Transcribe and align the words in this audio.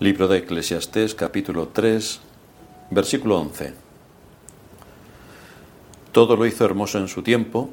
Libro 0.00 0.26
de 0.26 0.38
Eclesiastés 0.38 1.14
capítulo 1.14 1.68
3, 1.68 2.20
versículo 2.90 3.38
11. 3.38 3.74
Todo 6.10 6.34
lo 6.34 6.46
hizo 6.46 6.64
hermoso 6.64 6.98
en 6.98 7.06
su 7.06 7.22
tiempo 7.22 7.70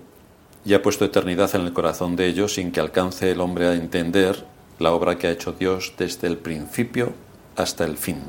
y 0.64 0.76
ha 0.76 0.84
puesto 0.84 1.04
eternidad 1.04 1.56
en 1.56 1.62
el 1.62 1.74
corazón 1.74 2.16
de 2.16 2.28
ellos 2.28 2.54
sin 2.54 2.72
que 2.72 2.80
alcance 2.80 3.32
el 3.32 3.42
hombre 3.42 3.66
a 3.66 3.74
entender 3.74 4.46
la 4.78 4.92
obra 4.92 5.18
que 5.18 5.26
ha 5.26 5.32
hecho 5.32 5.54
Dios 5.54 5.94
desde 5.98 6.28
el 6.28 6.38
principio 6.38 7.14
hasta 7.56 7.86
el 7.86 7.98
fin. 7.98 8.20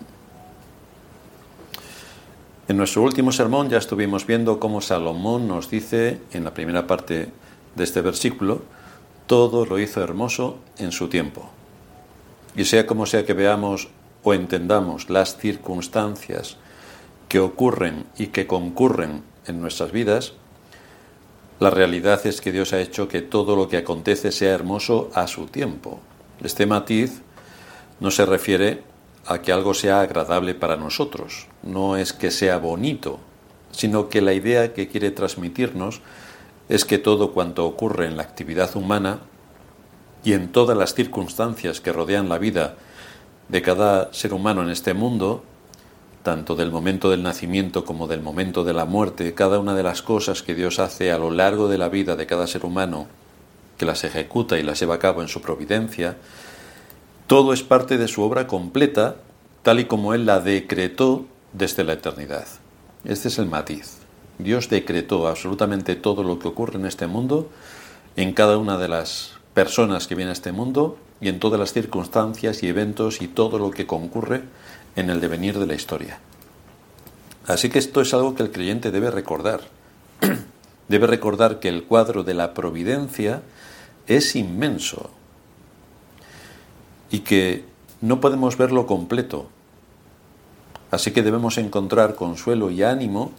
En 2.68 2.78
nuestro 2.78 3.02
último 3.02 3.30
sermón 3.30 3.68
ya 3.68 3.76
estuvimos 3.76 4.26
viendo 4.26 4.58
cómo 4.58 4.80
Salomón 4.80 5.46
nos 5.46 5.68
dice 5.68 6.18
en 6.32 6.44
la 6.44 6.54
primera 6.54 6.86
parte 6.86 7.28
de 7.74 7.84
este 7.84 8.00
versículo, 8.00 8.62
todo 9.26 9.66
lo 9.66 9.78
hizo 9.78 10.02
hermoso 10.02 10.60
en 10.78 10.92
su 10.92 11.08
tiempo. 11.08 11.50
Y 12.56 12.64
sea 12.64 12.86
como 12.86 13.06
sea 13.06 13.24
que 13.24 13.34
veamos 13.34 13.88
o 14.22 14.34
entendamos 14.34 15.10
las 15.10 15.36
circunstancias 15.36 16.56
que 17.28 17.40
ocurren 17.40 18.06
y 18.18 18.28
que 18.28 18.46
concurren 18.46 19.22
en 19.46 19.60
nuestras 19.60 19.90
vidas, 19.90 20.34
la 21.60 21.70
realidad 21.70 22.26
es 22.26 22.40
que 22.40 22.52
Dios 22.52 22.72
ha 22.72 22.80
hecho 22.80 23.08
que 23.08 23.22
todo 23.22 23.56
lo 23.56 23.68
que 23.68 23.76
acontece 23.76 24.32
sea 24.32 24.52
hermoso 24.52 25.10
a 25.14 25.26
su 25.26 25.46
tiempo. 25.46 26.00
Este 26.42 26.66
matiz 26.66 27.22
no 28.00 28.10
se 28.10 28.26
refiere 28.26 28.82
a 29.26 29.40
que 29.40 29.52
algo 29.52 29.72
sea 29.72 30.00
agradable 30.00 30.54
para 30.54 30.76
nosotros, 30.76 31.46
no 31.62 31.96
es 31.96 32.12
que 32.12 32.30
sea 32.30 32.58
bonito, 32.58 33.20
sino 33.70 34.08
que 34.08 34.20
la 34.20 34.34
idea 34.34 34.74
que 34.74 34.88
quiere 34.88 35.10
transmitirnos 35.10 36.00
es 36.68 36.84
que 36.84 36.98
todo 36.98 37.32
cuanto 37.32 37.64
ocurre 37.64 38.06
en 38.06 38.16
la 38.16 38.24
actividad 38.24 38.74
humana 38.76 39.20
y 40.24 40.34
en 40.34 40.52
todas 40.52 40.76
las 40.76 40.94
circunstancias 40.94 41.80
que 41.80 41.92
rodean 41.92 42.28
la 42.28 42.38
vida 42.38 42.76
de 43.48 43.62
cada 43.62 44.12
ser 44.12 44.32
humano 44.32 44.62
en 44.62 44.70
este 44.70 44.94
mundo, 44.94 45.42
tanto 46.22 46.54
del 46.54 46.70
momento 46.70 47.10
del 47.10 47.22
nacimiento 47.22 47.84
como 47.84 48.06
del 48.06 48.22
momento 48.22 48.64
de 48.64 48.72
la 48.72 48.84
muerte, 48.84 49.34
cada 49.34 49.58
una 49.58 49.74
de 49.74 49.82
las 49.82 50.02
cosas 50.02 50.42
que 50.42 50.54
Dios 50.54 50.78
hace 50.78 51.10
a 51.10 51.18
lo 51.18 51.30
largo 51.30 51.68
de 51.68 51.78
la 51.78 51.88
vida 51.88 52.16
de 52.16 52.26
cada 52.26 52.46
ser 52.46 52.64
humano, 52.64 53.08
que 53.76 53.86
las 53.86 54.04
ejecuta 54.04 54.58
y 54.58 54.62
las 54.62 54.78
lleva 54.78 54.96
a 54.96 54.98
cabo 55.00 55.22
en 55.22 55.28
su 55.28 55.40
providencia, 55.40 56.16
todo 57.26 57.52
es 57.52 57.62
parte 57.62 57.98
de 57.98 58.08
su 58.08 58.22
obra 58.22 58.46
completa, 58.46 59.16
tal 59.62 59.80
y 59.80 59.86
como 59.86 60.14
Él 60.14 60.26
la 60.26 60.40
decretó 60.40 61.26
desde 61.52 61.82
la 61.84 61.94
eternidad. 61.94 62.46
Este 63.04 63.28
es 63.28 63.38
el 63.38 63.46
matiz. 63.46 63.98
Dios 64.38 64.68
decretó 64.68 65.26
absolutamente 65.26 65.94
todo 65.96 66.22
lo 66.22 66.38
que 66.38 66.48
ocurre 66.48 66.78
en 66.78 66.86
este 66.86 67.06
mundo, 67.06 67.50
en 68.16 68.32
cada 68.32 68.58
una 68.58 68.78
de 68.78 68.88
las 68.88 69.41
personas 69.54 70.06
que 70.06 70.14
vienen 70.14 70.30
a 70.30 70.32
este 70.32 70.52
mundo 70.52 70.98
y 71.20 71.28
en 71.28 71.40
todas 71.40 71.60
las 71.60 71.72
circunstancias 71.72 72.62
y 72.62 72.68
eventos 72.68 73.20
y 73.22 73.28
todo 73.28 73.58
lo 73.58 73.70
que 73.70 73.86
concurre 73.86 74.42
en 74.96 75.10
el 75.10 75.20
devenir 75.20 75.58
de 75.58 75.66
la 75.66 75.74
historia. 75.74 76.18
Así 77.46 77.70
que 77.70 77.78
esto 77.78 78.00
es 78.00 78.14
algo 78.14 78.34
que 78.34 78.42
el 78.42 78.52
creyente 78.52 78.90
debe 78.90 79.10
recordar. 79.10 79.60
debe 80.88 81.06
recordar 81.06 81.60
que 81.60 81.68
el 81.68 81.84
cuadro 81.84 82.24
de 82.24 82.34
la 82.34 82.54
providencia 82.54 83.42
es 84.06 84.36
inmenso 84.36 85.10
y 87.10 87.20
que 87.20 87.64
no 88.00 88.20
podemos 88.20 88.56
verlo 88.56 88.86
completo. 88.86 89.48
Así 90.90 91.10
que 91.12 91.22
debemos 91.22 91.58
encontrar 91.58 92.14
consuelo 92.14 92.70
y 92.70 92.82
ánimo 92.82 93.32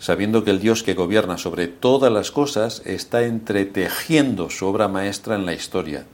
sabiendo 0.00 0.44
que 0.44 0.50
el 0.50 0.60
Dios 0.60 0.82
que 0.82 0.94
gobierna 0.94 1.36
sobre 1.36 1.68
todas 1.68 2.10
las 2.10 2.30
cosas 2.30 2.82
está 2.86 3.22
entretejiendo 3.22 4.48
su 4.48 4.66
obra 4.66 4.88
maestra 4.88 5.36
en 5.36 5.44
la 5.44 5.52
historia, 5.52 6.06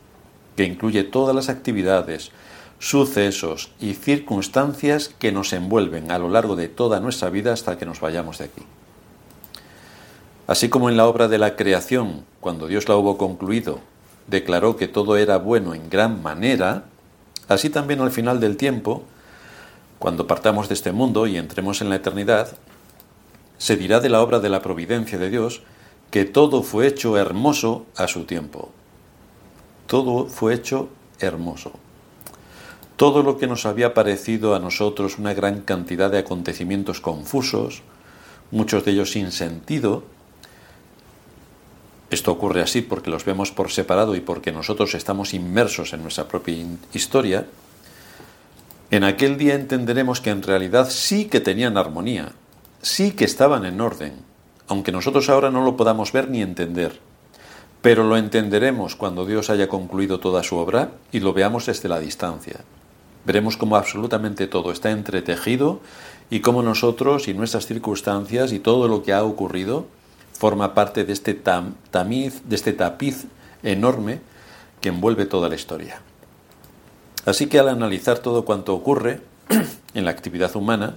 que 0.56 0.64
incluye 0.64 1.04
todas 1.04 1.34
las 1.34 1.48
actividades, 1.48 2.32
sucesos 2.80 3.70
y 3.80 3.94
circunstancias 3.94 5.14
que 5.20 5.30
nos 5.30 5.52
envuelven 5.52 6.10
a 6.10 6.18
lo 6.18 6.28
largo 6.28 6.56
de 6.56 6.68
toda 6.68 6.98
nuestra 6.98 7.30
vida 7.30 7.52
hasta 7.52 7.78
que 7.78 7.86
nos 7.86 8.00
vayamos 8.00 8.38
de 8.38 8.46
aquí. 8.46 8.62
Así 10.48 10.68
como 10.68 10.90
en 10.90 10.96
la 10.96 11.06
obra 11.06 11.28
de 11.28 11.38
la 11.38 11.54
creación, 11.54 12.24
cuando 12.40 12.66
Dios 12.66 12.88
la 12.88 12.96
hubo 12.96 13.16
concluido, 13.16 13.80
declaró 14.26 14.76
que 14.76 14.88
todo 14.88 15.16
era 15.16 15.38
bueno 15.38 15.74
en 15.74 15.88
gran 15.88 16.22
manera, 16.22 16.84
así 17.46 17.70
también 17.70 18.00
al 18.00 18.10
final 18.10 18.40
del 18.40 18.56
tiempo, 18.56 19.04
cuando 20.00 20.26
partamos 20.26 20.68
de 20.68 20.74
este 20.74 20.90
mundo 20.90 21.28
y 21.28 21.36
entremos 21.36 21.80
en 21.80 21.88
la 21.88 21.96
eternidad, 21.96 22.56
se 23.58 23.76
dirá 23.76 24.00
de 24.00 24.08
la 24.08 24.22
obra 24.22 24.40
de 24.40 24.48
la 24.48 24.62
providencia 24.62 25.18
de 25.18 25.30
Dios 25.30 25.62
que 26.10 26.24
todo 26.24 26.62
fue 26.62 26.86
hecho 26.86 27.18
hermoso 27.18 27.86
a 27.96 28.08
su 28.08 28.24
tiempo. 28.24 28.70
Todo 29.86 30.26
fue 30.26 30.54
hecho 30.54 30.88
hermoso. 31.20 31.72
Todo 32.96 33.22
lo 33.22 33.38
que 33.38 33.46
nos 33.46 33.66
había 33.66 33.92
parecido 33.92 34.54
a 34.54 34.58
nosotros 34.58 35.18
una 35.18 35.34
gran 35.34 35.60
cantidad 35.60 36.10
de 36.10 36.18
acontecimientos 36.18 37.00
confusos, 37.00 37.82
muchos 38.50 38.84
de 38.84 38.92
ellos 38.92 39.10
sin 39.10 39.32
sentido, 39.32 40.04
esto 42.08 42.30
ocurre 42.30 42.62
así 42.62 42.82
porque 42.82 43.10
los 43.10 43.24
vemos 43.24 43.50
por 43.50 43.70
separado 43.70 44.14
y 44.14 44.20
porque 44.20 44.52
nosotros 44.52 44.94
estamos 44.94 45.34
inmersos 45.34 45.92
en 45.92 46.02
nuestra 46.02 46.28
propia 46.28 46.56
historia, 46.92 47.46
en 48.90 49.02
aquel 49.02 49.36
día 49.36 49.54
entenderemos 49.54 50.20
que 50.20 50.30
en 50.30 50.42
realidad 50.42 50.88
sí 50.88 51.24
que 51.24 51.40
tenían 51.40 51.76
armonía, 51.76 52.32
sí 52.86 53.10
que 53.10 53.24
estaban 53.24 53.64
en 53.64 53.80
orden, 53.80 54.12
aunque 54.68 54.92
nosotros 54.92 55.28
ahora 55.28 55.50
no 55.50 55.64
lo 55.64 55.76
podamos 55.76 56.12
ver 56.12 56.30
ni 56.30 56.40
entender. 56.40 57.00
Pero 57.82 58.04
lo 58.04 58.16
entenderemos 58.16 58.94
cuando 58.94 59.26
Dios 59.26 59.50
haya 59.50 59.68
concluido 59.68 60.20
toda 60.20 60.44
su 60.44 60.56
obra 60.56 60.92
y 61.10 61.18
lo 61.18 61.32
veamos 61.32 61.66
desde 61.66 61.88
la 61.88 61.98
distancia. 61.98 62.60
Veremos 63.24 63.56
cómo 63.56 63.76
absolutamente 63.76 64.46
todo 64.46 64.70
está 64.70 64.92
entretejido 64.92 65.80
y 66.30 66.40
cómo 66.40 66.62
nosotros 66.62 67.26
y 67.26 67.34
nuestras 67.34 67.66
circunstancias 67.66 68.52
y 68.52 68.60
todo 68.60 68.86
lo 68.86 69.02
que 69.02 69.12
ha 69.12 69.24
ocurrido 69.24 69.86
forma 70.32 70.72
parte 70.72 71.04
de 71.04 71.12
este 71.12 71.34
tamiz, 71.34 72.42
de 72.44 72.54
este 72.54 72.72
tapiz 72.72 73.26
enorme 73.64 74.20
que 74.80 74.90
envuelve 74.90 75.26
toda 75.26 75.48
la 75.48 75.56
historia. 75.56 76.00
Así 77.24 77.48
que 77.48 77.58
al 77.58 77.68
analizar 77.68 78.20
todo 78.20 78.44
cuanto 78.44 78.74
ocurre 78.74 79.22
en 79.94 80.04
la 80.04 80.12
actividad 80.12 80.54
humana, 80.54 80.94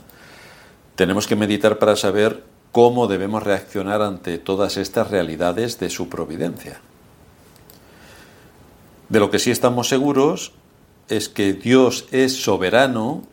tenemos 1.00 1.28
que 1.28 1.38
meditar 1.38 1.80
para 1.80 1.96
saber 1.96 2.44
cómo 2.74 3.08
debemos 3.08 3.42
reaccionar 3.42 4.02
ante 4.02 4.38
todas 4.38 4.76
estas 4.76 5.10
realidades 5.10 5.80
de 5.80 5.90
su 5.90 6.10
providencia. 6.10 6.82
De 9.08 9.22
lo 9.22 9.32
que 9.32 9.40
sí 9.40 9.50
estamos 9.50 9.88
seguros 9.88 10.52
es 11.08 11.30
que 11.30 11.54
Dios 11.54 12.06
es 12.12 12.44
soberano 12.44 13.24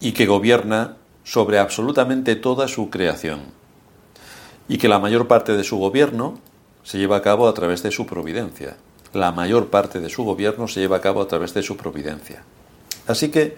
y 0.00 0.12
que 0.12 0.26
gobierna 0.26 0.98
sobre 1.24 1.58
absolutamente 1.58 2.36
toda 2.36 2.68
su 2.68 2.90
creación 2.90 3.40
y 4.68 4.76
que 4.76 4.88
la 4.88 4.98
mayor 4.98 5.28
parte 5.28 5.56
de 5.56 5.64
su 5.64 5.78
gobierno 5.78 6.40
se 6.82 6.98
lleva 6.98 7.16
a 7.16 7.22
cabo 7.22 7.48
a 7.48 7.54
través 7.54 7.82
de 7.82 7.90
su 7.90 8.04
providencia. 8.04 8.76
La 9.14 9.32
mayor 9.32 9.68
parte 9.68 9.98
de 9.98 10.10
su 10.10 10.24
gobierno 10.24 10.68
se 10.68 10.80
lleva 10.80 10.98
a 10.98 11.00
cabo 11.00 11.22
a 11.22 11.26
través 11.26 11.54
de 11.54 11.62
su 11.62 11.78
providencia. 11.78 12.44
Así 13.06 13.30
que 13.30 13.56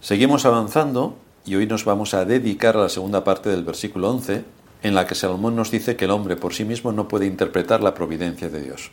seguimos 0.00 0.46
avanzando 0.46 1.16
y 1.46 1.54
hoy 1.54 1.66
nos 1.66 1.84
vamos 1.84 2.14
a 2.14 2.24
dedicar 2.24 2.76
a 2.76 2.82
la 2.82 2.88
segunda 2.88 3.24
parte 3.24 3.50
del 3.50 3.64
versículo 3.64 4.10
11, 4.10 4.44
en 4.82 4.94
la 4.94 5.06
que 5.06 5.14
Salomón 5.14 5.56
nos 5.56 5.70
dice 5.70 5.96
que 5.96 6.06
el 6.06 6.10
hombre 6.10 6.36
por 6.36 6.54
sí 6.54 6.64
mismo 6.64 6.92
no 6.92 7.08
puede 7.08 7.26
interpretar 7.26 7.82
la 7.82 7.94
providencia 7.94 8.48
de 8.48 8.62
Dios. 8.62 8.90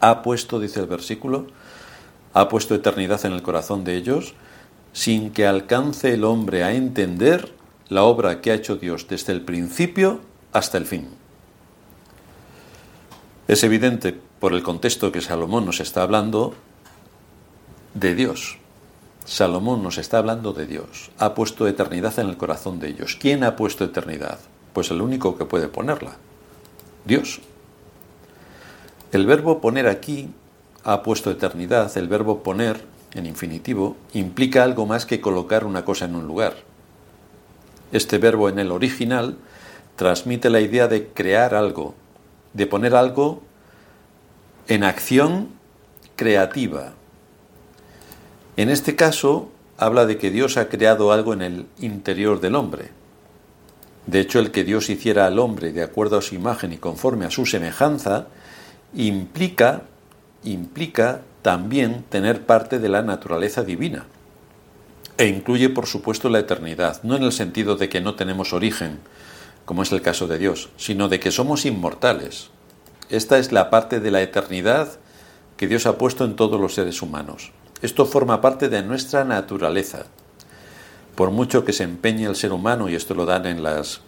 Ha 0.00 0.22
puesto, 0.22 0.60
dice 0.60 0.80
el 0.80 0.86
versículo, 0.86 1.46
ha 2.32 2.48
puesto 2.48 2.74
eternidad 2.74 3.24
en 3.24 3.32
el 3.32 3.42
corazón 3.42 3.84
de 3.84 3.96
ellos, 3.96 4.34
sin 4.92 5.30
que 5.30 5.46
alcance 5.46 6.14
el 6.14 6.24
hombre 6.24 6.64
a 6.64 6.74
entender 6.74 7.52
la 7.88 8.02
obra 8.02 8.40
que 8.40 8.50
ha 8.50 8.54
hecho 8.54 8.76
Dios 8.76 9.06
desde 9.08 9.32
el 9.32 9.42
principio 9.42 10.20
hasta 10.52 10.78
el 10.78 10.86
fin. 10.86 11.08
Es 13.48 13.62
evidente 13.62 14.18
por 14.40 14.54
el 14.54 14.62
contexto 14.62 15.12
que 15.12 15.20
Salomón 15.20 15.66
nos 15.66 15.80
está 15.80 16.02
hablando 16.02 16.54
de 17.94 18.14
Dios, 18.14 18.58
Salomón 19.26 19.82
nos 19.82 19.98
está 19.98 20.18
hablando 20.18 20.52
de 20.52 20.66
Dios. 20.66 21.10
Ha 21.18 21.34
puesto 21.34 21.66
eternidad 21.66 22.18
en 22.20 22.28
el 22.28 22.36
corazón 22.36 22.78
de 22.78 22.88
ellos. 22.88 23.18
¿Quién 23.20 23.42
ha 23.42 23.56
puesto 23.56 23.84
eternidad? 23.84 24.38
Pues 24.72 24.90
el 24.92 25.02
único 25.02 25.36
que 25.36 25.44
puede 25.44 25.66
ponerla. 25.66 26.16
Dios. 27.04 27.40
El 29.10 29.26
verbo 29.26 29.60
poner 29.60 29.88
aquí 29.88 30.30
ha 30.84 31.02
puesto 31.02 31.30
eternidad. 31.32 31.96
El 31.98 32.06
verbo 32.06 32.44
poner 32.44 32.84
en 33.14 33.26
infinitivo 33.26 33.96
implica 34.12 34.62
algo 34.62 34.86
más 34.86 35.06
que 35.06 35.20
colocar 35.20 35.64
una 35.64 35.84
cosa 35.84 36.04
en 36.04 36.14
un 36.14 36.28
lugar. 36.28 36.54
Este 37.90 38.18
verbo 38.18 38.48
en 38.48 38.60
el 38.60 38.70
original 38.70 39.36
transmite 39.96 40.50
la 40.50 40.60
idea 40.60 40.86
de 40.86 41.08
crear 41.08 41.54
algo, 41.54 41.94
de 42.52 42.66
poner 42.66 42.94
algo 42.94 43.42
en 44.68 44.84
acción 44.84 45.48
creativa, 46.14 46.92
en 48.56 48.70
este 48.70 48.96
caso, 48.96 49.50
habla 49.76 50.06
de 50.06 50.18
que 50.18 50.30
Dios 50.30 50.56
ha 50.56 50.68
creado 50.68 51.12
algo 51.12 51.32
en 51.32 51.42
el 51.42 51.66
interior 51.78 52.40
del 52.40 52.54
hombre. 52.54 52.90
De 54.06 54.20
hecho, 54.20 54.38
el 54.38 54.50
que 54.50 54.64
Dios 54.64 54.88
hiciera 54.88 55.26
al 55.26 55.38
hombre 55.38 55.72
de 55.72 55.82
acuerdo 55.82 56.16
a 56.16 56.22
su 56.22 56.34
imagen 56.34 56.72
y 56.72 56.78
conforme 56.78 57.26
a 57.26 57.30
su 57.30 57.44
semejanza, 57.44 58.28
implica, 58.94 59.82
implica 60.44 61.22
también 61.42 62.04
tener 62.08 62.46
parte 62.46 62.78
de 62.78 62.88
la 62.88 63.02
naturaleza 63.02 63.62
divina. 63.62 64.06
E 65.18 65.26
incluye, 65.26 65.68
por 65.68 65.86
supuesto, 65.86 66.28
la 66.28 66.38
eternidad, 66.38 67.02
no 67.02 67.16
en 67.16 67.22
el 67.22 67.32
sentido 67.32 67.76
de 67.76 67.88
que 67.88 68.00
no 68.00 68.14
tenemos 68.14 68.52
origen, 68.52 69.00
como 69.64 69.82
es 69.82 69.92
el 69.92 70.02
caso 70.02 70.28
de 70.28 70.38
Dios, 70.38 70.70
sino 70.76 71.08
de 71.08 71.20
que 71.20 71.30
somos 71.30 71.66
inmortales. 71.66 72.50
Esta 73.08 73.38
es 73.38 73.52
la 73.52 73.70
parte 73.70 74.00
de 74.00 74.10
la 74.10 74.22
eternidad 74.22 74.98
que 75.56 75.66
Dios 75.66 75.86
ha 75.86 75.98
puesto 75.98 76.24
en 76.24 76.36
todos 76.36 76.60
los 76.60 76.74
seres 76.74 77.02
humanos. 77.02 77.52
Esto 77.82 78.06
forma 78.06 78.40
parte 78.40 78.68
de 78.68 78.82
nuestra 78.82 79.24
naturaleza. 79.24 80.06
Por 81.14 81.30
mucho 81.30 81.64
que 81.64 81.72
se 81.72 81.84
empeñe 81.84 82.26
el 82.26 82.36
ser 82.36 82.52
humano, 82.52 82.88
y 82.88 82.94
esto 82.94 83.14
lo 83.14 83.26
dan 83.26 83.46
en 83.46 83.62
las 83.62 84.00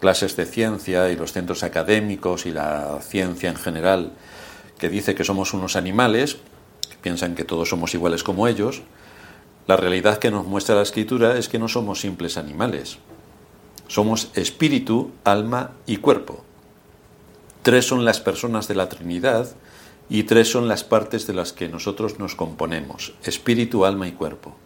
clases 0.00 0.36
de 0.36 0.46
ciencia 0.46 1.10
y 1.10 1.16
los 1.16 1.32
centros 1.32 1.62
académicos 1.62 2.46
y 2.46 2.50
la 2.50 2.98
ciencia 3.02 3.50
en 3.50 3.56
general, 3.56 4.12
que 4.78 4.88
dice 4.88 5.14
que 5.14 5.24
somos 5.24 5.52
unos 5.52 5.76
animales, 5.76 6.38
piensan 7.02 7.34
que 7.34 7.44
todos 7.44 7.68
somos 7.68 7.94
iguales 7.94 8.22
como 8.22 8.48
ellos, 8.48 8.82
la 9.66 9.76
realidad 9.76 10.18
que 10.18 10.30
nos 10.30 10.46
muestra 10.46 10.74
la 10.74 10.82
escritura 10.82 11.38
es 11.38 11.48
que 11.48 11.58
no 11.58 11.68
somos 11.68 12.00
simples 12.00 12.36
animales. 12.36 12.98
Somos 13.86 14.30
espíritu, 14.34 15.12
alma 15.24 15.72
y 15.86 15.98
cuerpo. 15.98 16.44
Tres 17.62 17.86
son 17.86 18.04
las 18.04 18.20
personas 18.20 18.68
de 18.68 18.74
la 18.74 18.88
Trinidad 18.88 19.48
y 20.10 20.24
tres 20.24 20.50
son 20.50 20.66
las 20.68 20.82
partes 20.82 21.26
de 21.28 21.32
las 21.32 21.52
que 21.52 21.68
nosotros 21.68 22.18
nos 22.18 22.34
componemos, 22.34 23.14
espíritu, 23.22 23.84
alma 23.84 24.08
y 24.08 24.12
cuerpo. 24.12 24.56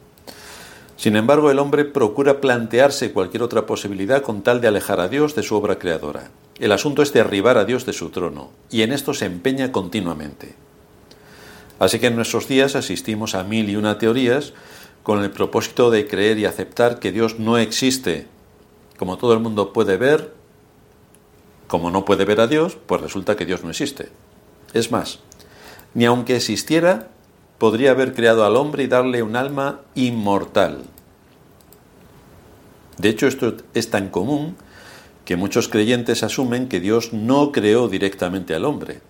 Sin 0.96 1.17
embargo, 1.17 1.50
el 1.50 1.58
hombre 1.58 1.85
procura 1.85 2.41
plantearse 2.41 3.12
cualquier 3.12 3.43
otra 3.43 3.67
posibilidad 3.67 4.23
con 4.23 4.43
tal 4.43 4.62
de 4.62 4.69
alejar 4.69 5.00
a 5.00 5.08
Dios 5.08 5.35
de 5.35 5.43
su 5.43 5.55
obra 5.55 5.79
creadora. 5.79 6.31
El 6.58 6.73
asunto 6.73 7.02
es 7.02 7.12
derribar 7.12 7.58
a 7.58 7.67
Dios 7.67 7.85
de 7.85 7.93
su 7.93 8.08
trono, 8.08 8.50
y 8.70 8.82
en 8.82 8.93
esto 8.93 9.12
se 9.12 9.26
empeña 9.26 9.70
continuamente. 9.70 10.55
Así 11.79 11.99
que 11.99 12.06
en 12.06 12.17
nuestros 12.17 12.49
días 12.49 12.75
asistimos 12.75 13.35
a 13.35 13.44
mil 13.44 13.69
y 13.69 13.76
una 13.76 13.99
teorías 13.99 14.55
con 15.02 15.23
el 15.23 15.31
propósito 15.31 15.91
de 15.91 16.06
creer 16.06 16.38
y 16.38 16.46
aceptar 16.46 17.00
que 17.00 17.12
Dios 17.12 17.38
no 17.38 17.58
existe. 17.58 18.29
Como 18.96 19.19
todo 19.19 19.35
el 19.35 19.41
mundo 19.41 19.75
puede 19.75 19.99
ver, 19.99 20.32
como 21.67 21.91
no 21.91 22.06
puede 22.06 22.25
ver 22.25 22.41
a 22.41 22.46
Dios, 22.46 22.79
pues 22.87 23.02
resulta 23.02 23.37
que 23.37 23.44
Dios 23.44 23.62
no 23.62 23.70
existe. 23.70 24.08
Es 24.73 24.91
más, 24.91 25.20
ni 25.94 26.05
aunque 26.05 26.37
existiera, 26.37 27.08
podría 27.58 27.93
haber 27.93 28.14
creado 28.14 28.44
al 28.44 28.56
hombre 28.56 28.85
y 28.85 28.88
darle 28.88 29.23
un 29.23 29.37
alma 29.37 29.81
inmortal. 29.94 30.82
De 32.99 33.08
hecho, 33.08 33.26
esto 33.26 33.56
es 33.75 33.91
tan 33.91 34.08
común 34.08 34.56
que 35.25 35.37
muchos 35.37 35.69
creyentes 35.69 36.23
asumen 36.23 36.69
que 36.69 36.81
Dios 36.81 37.12
no 37.12 37.52
creó 37.52 37.88
directamente 37.88 38.55
al 38.55 38.64
hombre, 38.64 39.00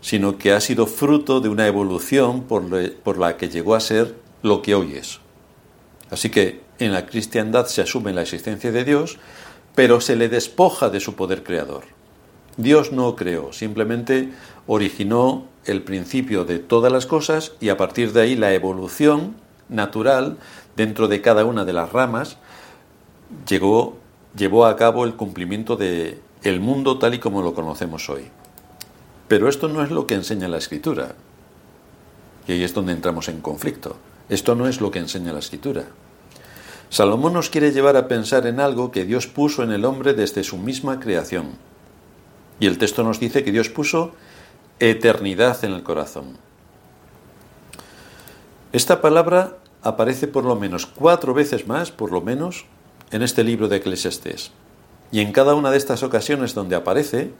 sino 0.00 0.36
que 0.36 0.52
ha 0.52 0.60
sido 0.60 0.86
fruto 0.86 1.40
de 1.40 1.48
una 1.48 1.66
evolución 1.66 2.42
por, 2.42 3.18
la 3.18 3.36
que 3.36 3.48
llegó 3.48 3.74
a 3.74 3.80
ser 3.80 4.14
lo 4.42 4.60
que 4.62 4.74
hoy 4.74 4.94
es. 4.94 5.20
Así 6.10 6.30
que 6.30 6.60
en 6.78 6.92
la 6.92 7.06
cristiandad 7.06 7.66
se 7.66 7.82
asume 7.82 8.12
la 8.12 8.22
existencia 8.22 8.72
de 8.72 8.84
Dios, 8.84 9.18
pero 9.74 10.00
se 10.00 10.16
le 10.16 10.28
despoja 10.28 10.90
de 10.90 11.00
su 11.00 11.14
poder 11.14 11.42
creador. 11.42 11.84
Dios 12.56 12.92
no 12.92 13.16
creó, 13.16 13.52
simplemente 13.52 14.30
originó 14.66 15.46
el 15.66 15.82
principio 15.82 16.44
de 16.44 16.58
todas 16.58 16.92
las 16.92 17.06
cosas 17.06 17.52
y 17.60 17.68
a 17.68 17.76
partir 17.76 18.12
de 18.12 18.22
ahí 18.22 18.36
la 18.36 18.52
evolución 18.54 19.36
natural 19.68 20.36
dentro 20.76 21.08
de 21.08 21.20
cada 21.20 21.44
una 21.44 21.64
de 21.64 21.72
las 21.72 21.92
ramas 21.92 22.36
llegó, 23.48 23.96
llevó 24.36 24.66
a 24.66 24.76
cabo 24.76 25.04
el 25.04 25.14
cumplimiento 25.14 25.76
de 25.76 26.20
el 26.42 26.60
mundo 26.60 26.98
tal 26.98 27.14
y 27.14 27.18
como 27.18 27.42
lo 27.42 27.54
conocemos 27.54 28.08
hoy. 28.10 28.24
Pero 29.28 29.48
esto 29.48 29.68
no 29.68 29.82
es 29.82 29.90
lo 29.90 30.06
que 30.06 30.14
enseña 30.14 30.48
la 30.48 30.58
escritura. 30.58 31.14
Y 32.46 32.52
ahí 32.52 32.62
es 32.62 32.74
donde 32.74 32.92
entramos 32.92 33.28
en 33.28 33.40
conflicto. 33.40 33.96
Esto 34.28 34.54
no 34.54 34.68
es 34.68 34.80
lo 34.80 34.90
que 34.90 34.98
enseña 34.98 35.32
la 35.32 35.38
escritura. 35.38 35.84
Salomón 36.90 37.32
nos 37.32 37.48
quiere 37.48 37.72
llevar 37.72 37.96
a 37.96 38.06
pensar 38.06 38.46
en 38.46 38.60
algo 38.60 38.90
que 38.90 39.04
Dios 39.04 39.26
puso 39.26 39.62
en 39.62 39.72
el 39.72 39.86
hombre 39.86 40.12
desde 40.12 40.44
su 40.44 40.58
misma 40.58 41.00
creación. 41.00 41.52
Y 42.60 42.66
el 42.66 42.78
texto 42.78 43.02
nos 43.02 43.18
dice 43.18 43.42
que 43.42 43.52
Dios 43.52 43.70
puso 43.70 44.12
eternidad 44.80 45.64
en 45.64 45.72
el 45.72 45.82
corazón. 45.82 46.36
Esta 48.72 49.00
palabra 49.00 49.56
aparece 49.82 50.26
por 50.26 50.44
lo 50.44 50.56
menos 50.56 50.86
cuatro 50.86 51.34
veces 51.34 51.68
más, 51.68 51.92
por 51.92 52.10
lo 52.10 52.20
menos, 52.20 52.66
en 53.10 53.22
este 53.22 53.44
libro 53.44 53.68
de 53.68 53.76
Eclesiastés. 53.76 54.50
Y 55.12 55.20
en 55.20 55.30
cada 55.30 55.54
una 55.54 55.70
de 55.70 55.76
estas 55.76 56.02
ocasiones 56.02 56.54
donde 56.54 56.74
aparece, 56.74 57.30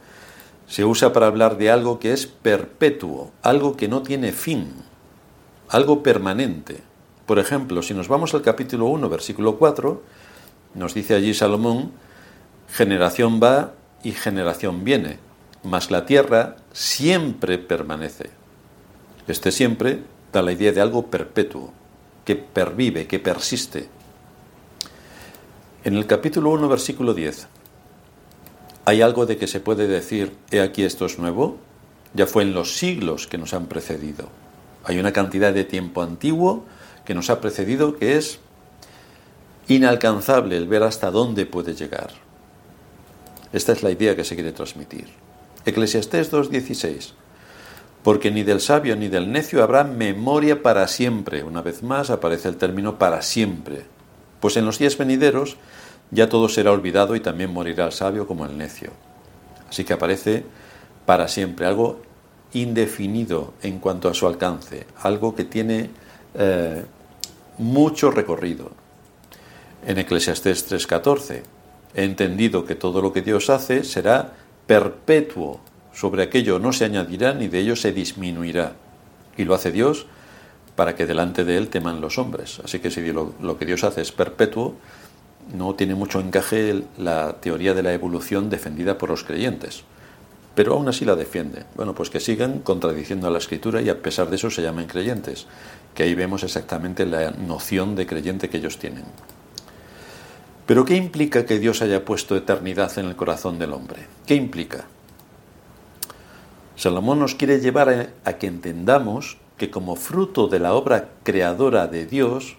se 0.67 0.85
usa 0.85 1.11
para 1.11 1.27
hablar 1.27 1.57
de 1.57 1.69
algo 1.69 1.99
que 1.99 2.13
es 2.13 2.25
perpetuo, 2.25 3.31
algo 3.41 3.75
que 3.75 3.87
no 3.87 4.01
tiene 4.01 4.31
fin, 4.31 4.71
algo 5.67 6.03
permanente. 6.03 6.81
Por 7.25 7.39
ejemplo, 7.39 7.81
si 7.81 7.93
nos 7.93 8.07
vamos 8.07 8.33
al 8.33 8.41
capítulo 8.41 8.85
1, 8.85 9.09
versículo 9.09 9.57
4, 9.57 10.01
nos 10.75 10.93
dice 10.93 11.15
allí 11.15 11.33
Salomón, 11.33 11.91
generación 12.69 13.39
va 13.41 13.73
y 14.03 14.11
generación 14.11 14.83
viene, 14.83 15.19
mas 15.65 15.91
la 15.91 16.05
tierra 16.05 16.57
siempre 16.71 17.57
permanece. 17.57 18.29
Este 19.27 19.51
siempre 19.51 20.01
da 20.31 20.41
la 20.41 20.51
idea 20.51 20.71
de 20.71 20.81
algo 20.81 21.07
perpetuo, 21.07 21.73
que 22.23 22.35
pervive, 22.35 23.07
que 23.07 23.19
persiste. 23.19 23.89
En 25.83 25.95
el 25.95 26.05
capítulo 26.05 26.51
1, 26.51 26.67
versículo 26.69 27.13
10, 27.13 27.47
¿hay 28.85 29.01
algo 29.01 29.25
de 29.25 29.37
que 29.37 29.47
se 29.47 29.59
puede 29.59 29.87
decir, 29.87 30.35
he 30.51 30.61
aquí 30.61 30.83
esto 30.83 31.05
es 31.05 31.17
nuevo? 31.19 31.57
Ya 32.13 32.27
fue 32.27 32.43
en 32.43 32.53
los 32.53 32.77
siglos 32.77 33.27
que 33.27 33.37
nos 33.37 33.53
han 33.53 33.65
precedido. 33.65 34.29
Hay 34.83 34.99
una 34.99 35.13
cantidad 35.13 35.53
de 35.53 35.63
tiempo 35.63 36.01
antiguo 36.01 36.65
que 37.05 37.15
nos 37.15 37.29
ha 37.29 37.41
precedido 37.41 37.97
que 37.97 38.17
es 38.17 38.39
inalcanzable 39.67 40.57
el 40.57 40.67
ver 40.67 40.83
hasta 40.83 41.09
dónde 41.09 41.45
puede 41.45 41.73
llegar. 41.73 42.11
Esta 43.51 43.71
es 43.71 43.83
la 43.83 43.91
idea 43.91 44.15
que 44.15 44.23
se 44.23 44.35
quiere 44.35 44.51
transmitir. 44.51 45.24
Eclesiastés 45.65 46.31
2.16. 46.31 47.13
Porque 48.03 48.31
ni 48.31 48.43
del 48.43 48.61
sabio 48.61 48.95
ni 48.95 49.07
del 49.07 49.31
necio 49.31 49.63
habrá 49.63 49.83
memoria 49.83 50.61
para 50.61 50.87
siempre. 50.87 51.43
Una 51.43 51.61
vez 51.61 51.81
más 51.81 52.09
aparece 52.09 52.47
el 52.47 52.57
término 52.57 52.99
para 52.99 53.21
siempre. 53.21 53.83
Pues 54.39 54.57
en 54.57 54.65
los 54.65 54.77
días 54.77 54.97
venideros 54.97 55.57
ya 56.11 56.29
todo 56.29 56.49
será 56.49 56.71
olvidado 56.71 57.15
y 57.15 57.19
también 57.19 57.51
morirá 57.51 57.85
el 57.85 57.91
sabio 57.91 58.27
como 58.27 58.45
el 58.45 58.57
necio. 58.57 58.91
Así 59.69 59.83
que 59.83 59.93
aparece 59.93 60.45
para 61.05 61.27
siempre, 61.27 61.65
algo 61.65 62.01
indefinido 62.53 63.53
en 63.61 63.79
cuanto 63.79 64.09
a 64.09 64.13
su 64.13 64.27
alcance, 64.27 64.87
algo 65.01 65.35
que 65.35 65.43
tiene 65.43 65.89
eh, 66.33 66.83
mucho 67.57 68.11
recorrido. 68.11 68.71
En 69.85 69.99
Eclesiastés 69.99 70.71
3:14, 70.71 71.43
he 71.93 72.03
entendido 72.03 72.65
que 72.65 72.75
todo 72.75 73.01
lo 73.01 73.13
que 73.13 73.21
Dios 73.21 73.49
hace 73.49 73.83
será 73.83 74.33
perpetuo, 74.67 75.59
sobre 75.93 76.23
aquello 76.23 76.59
no 76.59 76.73
se 76.73 76.85
añadirá 76.85 77.33
ni 77.33 77.47
de 77.47 77.59
ello 77.59 77.75
se 77.75 77.93
disminuirá. 77.93 78.73
Y 79.37 79.45
lo 79.45 79.53
hace 79.53 79.71
Dios 79.71 80.07
para 80.75 80.95
que 80.95 81.05
delante 81.05 81.43
de 81.43 81.57
Él 81.57 81.69
teman 81.69 82.01
los 82.01 82.17
hombres. 82.17 82.59
Así 82.63 82.79
que 82.79 82.91
si 82.91 83.01
lo, 83.11 83.57
que 83.57 83.65
Dios 83.65 83.83
hace 83.83 84.01
es 84.01 84.11
perpetuo, 84.11 84.75
no 85.53 85.75
tiene 85.75 85.95
mucho 85.95 86.19
encaje 86.19 86.83
la 86.97 87.33
teoría 87.33 87.73
de 87.73 87.83
la 87.83 87.93
evolución 87.93 88.49
defendida 88.49 88.97
por 88.97 89.09
los 89.09 89.23
creyentes 89.23 89.83
pero 90.55 90.73
aún 90.73 90.87
así 90.87 91.03
la 91.03 91.15
defiende. 91.15 91.65
Bueno, 91.75 91.93
pues 91.93 92.09
que 92.09 92.21
sigan 92.21 92.59
contradiciendo 92.59 93.27
a 93.27 93.29
la 93.29 93.37
escritura 93.37 93.81
y 93.81 93.89
a 93.89 94.01
pesar 94.01 94.29
de 94.29 94.37
eso 94.37 94.49
se 94.49 94.61
llamen 94.61 94.87
creyentes, 94.87 95.47
que 95.93 96.03
ahí 96.03 96.15
vemos 96.15 96.43
exactamente 96.43 97.05
la 97.05 97.31
noción 97.31 97.95
de 97.95 98.07
creyente 98.07 98.49
que 98.49 98.57
ellos 98.57 98.79
tienen. 98.79 99.03
Pero 100.65 100.83
¿qué 100.83 100.95
implica 100.95 101.45
que 101.45 101.59
Dios 101.59 101.81
haya 101.81 102.05
puesto 102.05 102.35
eternidad 102.35 102.97
en 102.97 103.05
el 103.05 103.15
corazón 103.15 103.59
del 103.59 103.73
hombre? 103.73 104.07
¿Qué 104.25 104.35
implica? 104.35 104.85
Salomón 106.75 107.19
nos 107.19 107.35
quiere 107.35 107.59
llevar 107.59 108.13
a, 108.23 108.33
que 108.33 108.47
entendamos 108.47 109.37
que 109.57 109.69
como 109.69 109.95
fruto 109.95 110.47
de 110.47 110.59
la 110.59 110.73
obra 110.73 111.09
creadora 111.23 111.87
de 111.87 112.05
Dios, 112.05 112.57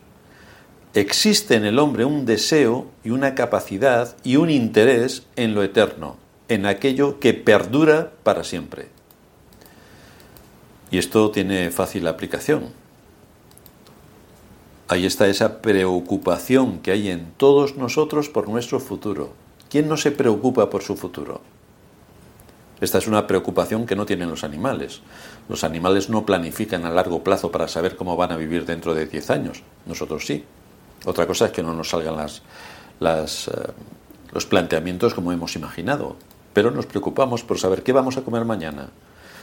existe 0.94 1.56
en 1.56 1.66
el 1.66 1.78
hombre 1.78 2.04
un 2.04 2.24
deseo 2.24 2.86
y 3.04 3.10
una 3.10 3.34
capacidad 3.34 4.16
y 4.22 4.36
un 4.36 4.50
interés 4.50 5.24
en 5.36 5.54
lo 5.54 5.62
eterno, 5.62 6.16
en 6.48 6.64
aquello 6.64 7.18
que 7.20 7.34
perdura 7.34 8.12
para 8.22 8.44
siempre. 8.44 8.88
Y 10.90 10.98
esto 10.98 11.30
tiene 11.32 11.70
fácil 11.70 12.06
aplicación. 12.06 12.85
Ahí 14.88 15.04
está 15.04 15.26
esa 15.26 15.62
preocupación 15.62 16.78
que 16.78 16.92
hay 16.92 17.08
en 17.10 17.32
todos 17.36 17.76
nosotros 17.76 18.28
por 18.28 18.48
nuestro 18.48 18.78
futuro. 18.78 19.32
¿Quién 19.68 19.88
no 19.88 19.96
se 19.96 20.12
preocupa 20.12 20.70
por 20.70 20.82
su 20.82 20.96
futuro? 20.96 21.40
Esta 22.80 22.98
es 22.98 23.08
una 23.08 23.26
preocupación 23.26 23.86
que 23.86 23.96
no 23.96 24.06
tienen 24.06 24.30
los 24.30 24.44
animales. 24.44 25.00
Los 25.48 25.64
animales 25.64 26.08
no 26.08 26.24
planifican 26.24 26.84
a 26.84 26.90
largo 26.90 27.24
plazo 27.24 27.50
para 27.50 27.68
saber 27.68 27.96
cómo 27.96 28.16
van 28.16 28.32
a 28.32 28.36
vivir 28.36 28.64
dentro 28.64 28.94
de 28.94 29.06
10 29.06 29.30
años. 29.30 29.62
Nosotros 29.86 30.26
sí. 30.26 30.44
Otra 31.04 31.26
cosa 31.26 31.46
es 31.46 31.52
que 31.52 31.62
no 31.62 31.74
nos 31.74 31.88
salgan 31.88 32.28
eh, 32.28 33.26
los 34.32 34.46
planteamientos 34.46 35.14
como 35.14 35.32
hemos 35.32 35.56
imaginado 35.56 36.16
pero 36.56 36.70
nos 36.70 36.86
preocupamos 36.86 37.44
por 37.44 37.58
saber 37.58 37.82
qué 37.82 37.92
vamos 37.92 38.16
a 38.16 38.22
comer 38.22 38.46
mañana, 38.46 38.88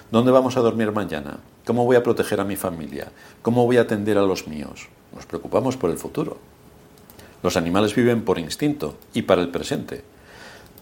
¿Dónde 0.09 0.31
vamos 0.31 0.57
a 0.57 0.61
dormir 0.61 0.91
mañana? 0.91 1.37
¿Cómo 1.63 1.85
voy 1.85 1.95
a 1.95 2.01
proteger 2.01 2.39
a 2.39 2.43
mi 2.43 2.55
familia? 2.55 3.11
¿Cómo 3.43 3.65
voy 3.65 3.77
a 3.77 3.81
atender 3.81 4.17
a 4.17 4.23
los 4.23 4.47
míos? 4.47 4.89
Nos 5.15 5.25
preocupamos 5.25 5.77
por 5.77 5.89
el 5.89 5.97
futuro. 5.97 6.37
Los 7.43 7.57
animales 7.57 7.93
viven 7.95 8.23
por 8.23 8.39
instinto 8.39 8.95
y 9.13 9.23
para 9.23 9.41
el 9.41 9.49
presente, 9.49 10.03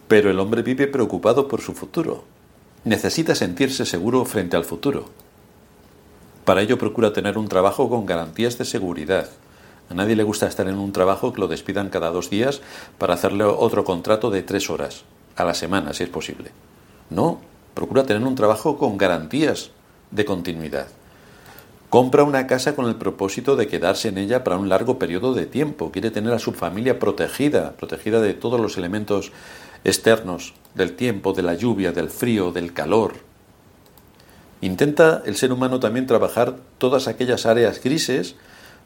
pero 0.08 0.30
el 0.30 0.40
hombre 0.40 0.62
vive 0.62 0.88
preocupado 0.88 1.48
por 1.48 1.62
su 1.62 1.74
futuro. 1.74 2.24
Necesita 2.84 3.36
sentirse 3.36 3.86
seguro 3.86 4.26
frente 4.26 4.58
al 4.58 4.66
futuro. 4.66 5.06
Para 6.46 6.62
ello 6.62 6.78
procura 6.78 7.14
tener 7.14 7.38
un 7.38 7.48
trabajo 7.48 7.90
con 7.90 8.06
garantías 8.06 8.58
de 8.58 8.66
seguridad. 8.66 9.30
A 9.90 9.94
nadie 9.94 10.16
le 10.16 10.24
gusta 10.24 10.48
estar 10.48 10.68
en 10.68 10.78
un 10.78 10.92
trabajo 10.92 11.34
que 11.34 11.42
lo 11.42 11.48
despidan 11.48 11.90
cada 11.90 12.12
dos 12.12 12.30
días 12.30 12.62
para 12.98 13.14
hacerle 13.14 13.44
otro 13.44 13.84
contrato 13.84 14.32
de 14.32 14.42
tres 14.42 14.70
horas, 14.70 15.04
a 15.36 15.44
la 15.44 15.54
semana, 15.54 15.94
si 15.94 16.04
es 16.04 16.10
posible. 16.10 16.52
No, 17.10 17.42
procura 17.74 18.06
tener 18.06 18.24
un 18.24 18.36
trabajo 18.36 18.78
con 18.78 18.98
garantías 18.98 19.72
de 20.12 20.26
continuidad. 20.26 20.88
Compra 21.92 22.24
una 22.24 22.48
casa 22.48 22.74
con 22.74 22.86
el 22.86 22.96
propósito 22.96 23.58
de 23.58 23.68
quedarse 23.68 24.08
en 24.08 24.18
ella 24.18 24.46
para 24.46 24.56
un 24.56 24.70
largo 24.70 24.98
periodo 24.98 25.34
de 25.34 25.46
tiempo. 25.46 25.92
Quiere 25.92 26.10
tener 26.10 26.32
a 26.32 26.40
su 26.40 26.54
familia 26.54 27.00
protegida, 27.00 27.74
protegida 27.74 28.22
de 28.22 28.34
todos 28.34 28.62
los 28.62 28.78
elementos 28.78 29.34
externos, 29.84 30.54
del 30.74 30.94
tiempo, 30.94 31.34
de 31.34 31.44
la 31.44 31.54
lluvia, 31.54 31.92
del 31.92 32.10
frío, 32.10 32.54
del 32.54 32.72
calor. 32.72 33.16
Intenta 34.62 35.22
el 35.26 35.36
ser 35.36 35.52
humano 35.52 35.82
también 35.82 36.08
trabajar 36.08 36.56
todas 36.78 37.10
aquellas 37.10 37.46
áreas 37.46 37.84
grises 37.84 38.38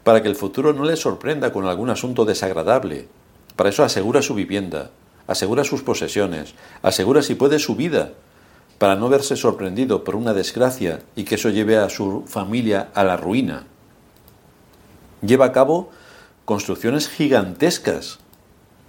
para 0.04 0.24
que 0.24 0.28
el 0.28 0.36
futuro 0.36 0.74
no 0.74 0.84
le 0.84 0.96
sorprenda 0.96 1.54
con 1.54 1.68
algún 1.68 1.92
asunto 1.92 2.26
desagradable. 2.26 3.08
Para 3.56 3.70
eso 3.70 3.84
asegura 3.84 4.24
su 4.24 4.34
vivienda, 4.34 4.90
asegura 5.28 5.64
sus 5.64 5.84
posesiones, 5.84 6.56
asegura 6.82 7.22
si 7.22 7.36
puede 7.36 7.60
su 7.60 7.76
vida, 7.76 8.14
para 8.78 8.96
no 8.96 9.10
verse 9.10 9.36
sorprendido 9.36 10.04
por 10.04 10.16
una 10.16 10.34
desgracia 10.34 11.02
y 11.16 11.24
que 11.24 11.36
eso 11.36 11.50
lleve 11.50 11.78
a 11.78 11.90
su 11.90 12.24
familia 12.28 12.90
a 12.94 13.04
la 13.04 13.18
ruina. 13.18 13.66
Lleva 15.22 15.46
a 15.46 15.52
cabo 15.52 15.90
construcciones 16.44 17.10
gigantescas 17.10 18.20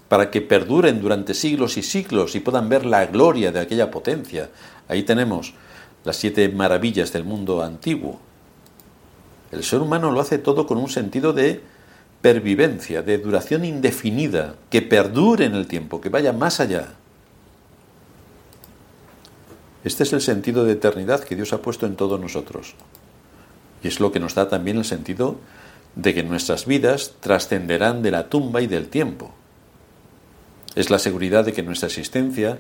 para 0.09 0.31
que 0.31 0.41
perduren 0.41 1.01
durante 1.01 1.35
siglos 1.35 1.77
y 1.77 1.83
siglos 1.83 2.35
y 2.35 2.41
puedan 2.41 2.69
ver 2.69 2.85
la 2.85 3.07
gloria 3.07 3.53
de 3.53 3.61
aquella 3.61 3.91
potencia. 3.91 4.51
Ahí 4.89 5.03
tenemos 5.03 5.55
las 6.05 6.17
siete 6.17 6.49
maravillas 6.49 7.13
del 7.13 7.25
mundo 7.25 7.63
antiguo. 7.63 8.21
El 9.51 9.65
ser 9.65 9.81
humano 9.81 10.11
lo 10.11 10.21
hace 10.21 10.39
todo 10.39 10.67
con 10.67 10.79
un 10.79 10.89
sentido 10.89 11.33
de 11.33 11.61
pervivencia, 12.21 13.03
de 13.03 13.19
duración 13.19 13.65
indefinida, 13.65 14.57
que 14.71 14.83
perdure 14.83 15.45
en 15.45 15.55
el 15.55 15.67
tiempo, 15.67 16.01
que 16.01 16.09
vaya 16.09 16.33
más 16.33 16.61
allá. 16.61 16.95
Este 19.87 20.03
es 20.03 20.13
el 20.13 20.21
sentido 20.21 20.65
de 20.65 20.73
eternidad 20.73 21.23
que 21.23 21.37
Dios 21.37 21.53
ha 21.53 21.63
puesto 21.63 21.87
en 21.87 21.95
todos 21.95 22.19
nosotros. 22.19 22.75
Y 23.85 23.87
es 23.87 24.01
lo 24.01 24.11
que 24.11 24.19
nos 24.19 24.35
da 24.35 24.49
también 24.49 24.79
el 24.79 24.85
sentido 24.85 25.37
de 25.95 26.13
que 26.13 26.25
nuestras 26.25 26.67
vidas 26.67 27.13
trascenderán 27.21 28.03
de 28.03 28.11
la 28.11 28.29
tumba 28.29 28.63
y 28.63 28.67
del 28.67 28.89
tiempo. 28.89 29.31
Es 30.75 30.91
la 30.91 30.99
seguridad 30.99 31.45
de 31.45 31.53
que 31.53 31.63
nuestra 31.63 31.87
existencia 31.87 32.59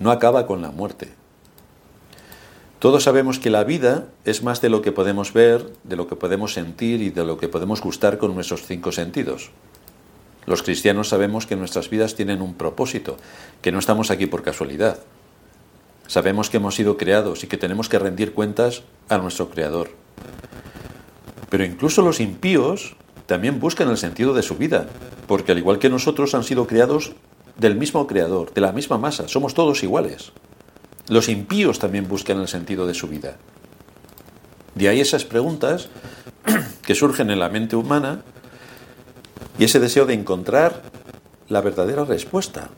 no 0.00 0.10
acaba 0.10 0.48
con 0.48 0.62
la 0.62 0.72
muerte. 0.72 1.10
Todos 2.80 3.04
sabemos 3.04 3.38
que 3.38 3.50
la 3.50 3.62
vida 3.62 4.08
es 4.24 4.42
más 4.42 4.60
de 4.60 4.68
lo 4.68 4.82
que 4.82 4.90
podemos 4.90 5.32
ver, 5.32 5.70
de 5.84 5.94
lo 5.94 6.08
que 6.08 6.16
podemos 6.16 6.54
sentir 6.54 7.02
y 7.02 7.10
de 7.10 7.24
lo 7.24 7.38
que 7.38 7.48
podemos 7.48 7.82
gustar 7.82 8.18
con 8.18 8.34
nuestros 8.34 8.66
cinco 8.66 8.90
sentidos. 8.90 9.52
Los 10.44 10.64
cristianos 10.64 11.08
sabemos 11.08 11.46
que 11.46 11.54
nuestras 11.54 11.88
vidas 11.88 12.16
tienen 12.16 12.42
un 12.42 12.54
propósito, 12.54 13.16
que 13.62 13.70
no 13.70 13.78
estamos 13.78 14.10
aquí 14.10 14.26
por 14.26 14.42
casualidad. 14.42 14.98
Sabemos 16.06 16.50
que 16.50 16.58
hemos 16.58 16.74
sido 16.74 16.96
creados 16.96 17.44
y 17.44 17.46
que 17.46 17.56
tenemos 17.56 17.88
que 17.88 17.98
rendir 17.98 18.34
cuentas 18.34 18.82
a 19.08 19.18
nuestro 19.18 19.48
Creador. 19.48 19.90
Pero 21.50 21.64
incluso 21.64 22.02
los 22.02 22.20
impíos 22.20 22.96
también 23.26 23.60
buscan 23.60 23.88
el 23.88 23.96
sentido 23.96 24.34
de 24.34 24.42
su 24.42 24.56
vida, 24.56 24.86
porque 25.26 25.52
al 25.52 25.58
igual 25.58 25.78
que 25.78 25.88
nosotros 25.88 26.34
han 26.34 26.44
sido 26.44 26.66
creados 26.66 27.12
del 27.56 27.76
mismo 27.76 28.06
Creador, 28.06 28.52
de 28.52 28.60
la 28.60 28.72
misma 28.72 28.98
masa, 28.98 29.28
somos 29.28 29.54
todos 29.54 29.82
iguales. 29.82 30.32
Los 31.08 31.28
impíos 31.28 31.78
también 31.78 32.08
buscan 32.08 32.40
el 32.40 32.48
sentido 32.48 32.86
de 32.86 32.94
su 32.94 33.08
vida. 33.08 33.36
De 34.74 34.88
ahí 34.88 35.00
esas 35.00 35.24
preguntas 35.24 35.88
que 36.82 36.94
surgen 36.94 37.30
en 37.30 37.38
la 37.38 37.48
mente 37.48 37.76
humana 37.76 38.22
y 39.58 39.64
ese 39.64 39.80
deseo 39.80 40.06
de 40.06 40.14
encontrar 40.14 40.82
la 41.48 41.60
verdadera 41.60 42.04
respuesta. 42.04 42.70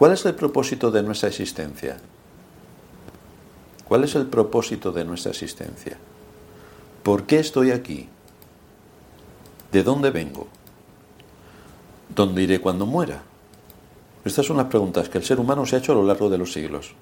¿Cuál 0.00 0.12
es 0.12 0.24
el 0.24 0.34
propósito 0.34 0.90
de 0.90 1.02
nuestra 1.02 1.28
existencia? 1.28 1.98
¿Cuál 3.86 4.04
es 4.04 4.14
el 4.14 4.24
propósito 4.24 4.92
de 4.92 5.04
nuestra 5.04 5.30
existencia? 5.30 5.98
¿Por 7.02 7.24
qué 7.24 7.38
estoy 7.38 7.70
aquí? 7.70 8.08
¿De 9.70 9.82
dónde 9.82 10.08
vengo? 10.08 10.48
¿Dónde 12.16 12.40
iré 12.40 12.62
cuando 12.62 12.86
muera? 12.86 13.20
Estas 14.24 14.46
son 14.46 14.56
las 14.56 14.68
preguntas 14.68 15.10
que 15.10 15.18
el 15.18 15.24
ser 15.24 15.38
humano 15.38 15.66
se 15.66 15.76
ha 15.76 15.80
hecho 15.80 15.92
a 15.92 15.96
lo 15.96 16.06
largo 16.06 16.30
de 16.30 16.38
los 16.38 16.54
siglos. 16.54 16.94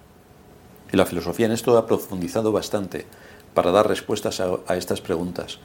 Y 0.92 0.96
la 0.96 1.06
filosofía 1.06 1.46
en 1.46 1.52
esto 1.52 1.78
ha 1.78 1.86
profundizado 1.86 2.50
bastante 2.50 3.06
para 3.54 3.70
dar 3.70 3.86
respuestas 3.86 4.40
a, 4.40 4.76
estas 4.76 5.00
preguntas. 5.00 5.60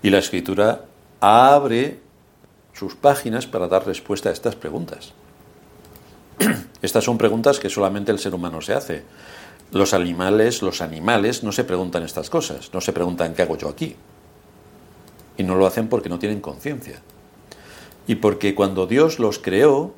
Y 0.00 0.10
la 0.10 0.18
escritura 0.18 0.84
abre 1.18 1.98
sus 2.72 2.94
páginas 2.94 3.48
para 3.48 3.66
dar 3.66 3.84
respuesta 3.84 4.28
a 4.28 4.32
estas 4.32 4.54
preguntas. 4.54 5.12
Estas 6.82 7.04
son 7.04 7.18
preguntas 7.18 7.58
que 7.58 7.70
solamente 7.70 8.12
el 8.12 8.18
ser 8.18 8.34
humano 8.34 8.60
se 8.60 8.74
hace. 8.74 9.02
Los 9.72 9.92
animales, 9.94 10.62
los 10.62 10.80
animales 10.80 11.42
no 11.42 11.52
se 11.52 11.64
preguntan 11.64 12.02
estas 12.02 12.30
cosas, 12.30 12.70
no 12.72 12.80
se 12.80 12.92
preguntan 12.92 13.34
qué 13.34 13.42
hago 13.42 13.56
yo 13.56 13.68
aquí. 13.68 13.96
Y 15.36 15.42
no 15.42 15.54
lo 15.54 15.66
hacen 15.66 15.88
porque 15.88 16.08
no 16.08 16.18
tienen 16.18 16.40
conciencia. 16.40 17.02
Y 18.06 18.16
porque 18.16 18.54
cuando 18.54 18.86
Dios 18.86 19.18
los 19.18 19.38
creó, 19.38 19.94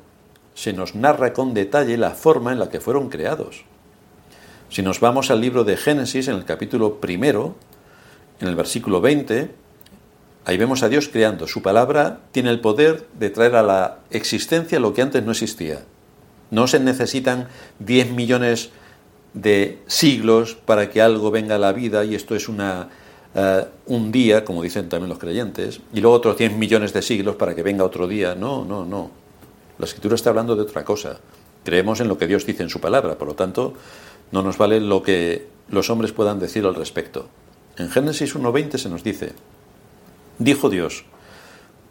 se 0.53 0.73
nos 0.73 0.95
narra 0.95 1.33
con 1.33 1.53
detalle 1.53 1.97
la 1.97 2.11
forma 2.11 2.51
en 2.51 2.59
la 2.59 2.69
que 2.69 2.81
fueron 2.81 3.09
creados. 3.09 3.63
Si 4.69 4.81
nos 4.81 4.99
vamos 4.99 5.31
al 5.31 5.41
libro 5.41 5.63
de 5.63 5.77
Génesis, 5.77 6.27
en 6.27 6.35
el 6.35 6.45
capítulo 6.45 6.99
primero, 6.99 7.55
en 8.39 8.47
el 8.47 8.55
versículo 8.55 9.01
20, 9.01 9.51
ahí 10.45 10.57
vemos 10.57 10.83
a 10.83 10.89
Dios 10.89 11.09
creando. 11.09 11.47
Su 11.47 11.61
palabra 11.61 12.19
tiene 12.31 12.49
el 12.49 12.59
poder 12.59 13.07
de 13.17 13.29
traer 13.29 13.55
a 13.55 13.63
la 13.63 13.99
existencia 14.09 14.79
lo 14.79 14.93
que 14.93 15.01
antes 15.01 15.23
no 15.23 15.31
existía. 15.31 15.81
No 16.51 16.67
se 16.67 16.79
necesitan 16.79 17.47
10 17.79 18.11
millones 18.11 18.69
de 19.33 19.79
siglos 19.87 20.55
para 20.55 20.89
que 20.89 21.01
algo 21.01 21.31
venga 21.31 21.55
a 21.55 21.59
la 21.59 21.71
vida 21.71 22.03
y 22.03 22.15
esto 22.15 22.35
es 22.35 22.49
una, 22.49 22.89
eh, 23.33 23.65
un 23.85 24.11
día, 24.11 24.43
como 24.43 24.61
dicen 24.61 24.89
también 24.89 25.09
los 25.09 25.19
creyentes, 25.19 25.79
y 25.93 26.01
luego 26.01 26.15
otros 26.15 26.37
10 26.37 26.53
millones 26.57 26.93
de 26.93 27.01
siglos 27.01 27.35
para 27.35 27.55
que 27.55 27.63
venga 27.63 27.83
otro 27.83 28.07
día. 28.07 28.35
No, 28.35 28.65
no, 28.65 28.85
no. 28.85 29.09
La 29.77 29.85
escritura 29.85 30.15
está 30.15 30.29
hablando 30.29 30.55
de 30.55 30.63
otra 30.63 30.83
cosa. 30.83 31.17
Creemos 31.63 31.99
en 32.01 32.07
lo 32.07 32.17
que 32.17 32.27
Dios 32.27 32.45
dice 32.45 32.63
en 32.63 32.69
su 32.69 32.81
palabra, 32.81 33.17
por 33.17 33.27
lo 33.27 33.35
tanto, 33.35 33.73
no 34.31 34.41
nos 34.41 34.57
vale 34.57 34.79
lo 34.79 35.01
que 35.03 35.47
los 35.69 35.89
hombres 35.89 36.11
puedan 36.11 36.39
decir 36.39 36.65
al 36.65 36.75
respecto. 36.75 37.27
En 37.77 37.89
Génesis 37.89 38.35
1.20 38.35 38.77
se 38.77 38.89
nos 38.89 39.03
dice, 39.03 39.33
dijo 40.37 40.69
Dios, 40.69 41.05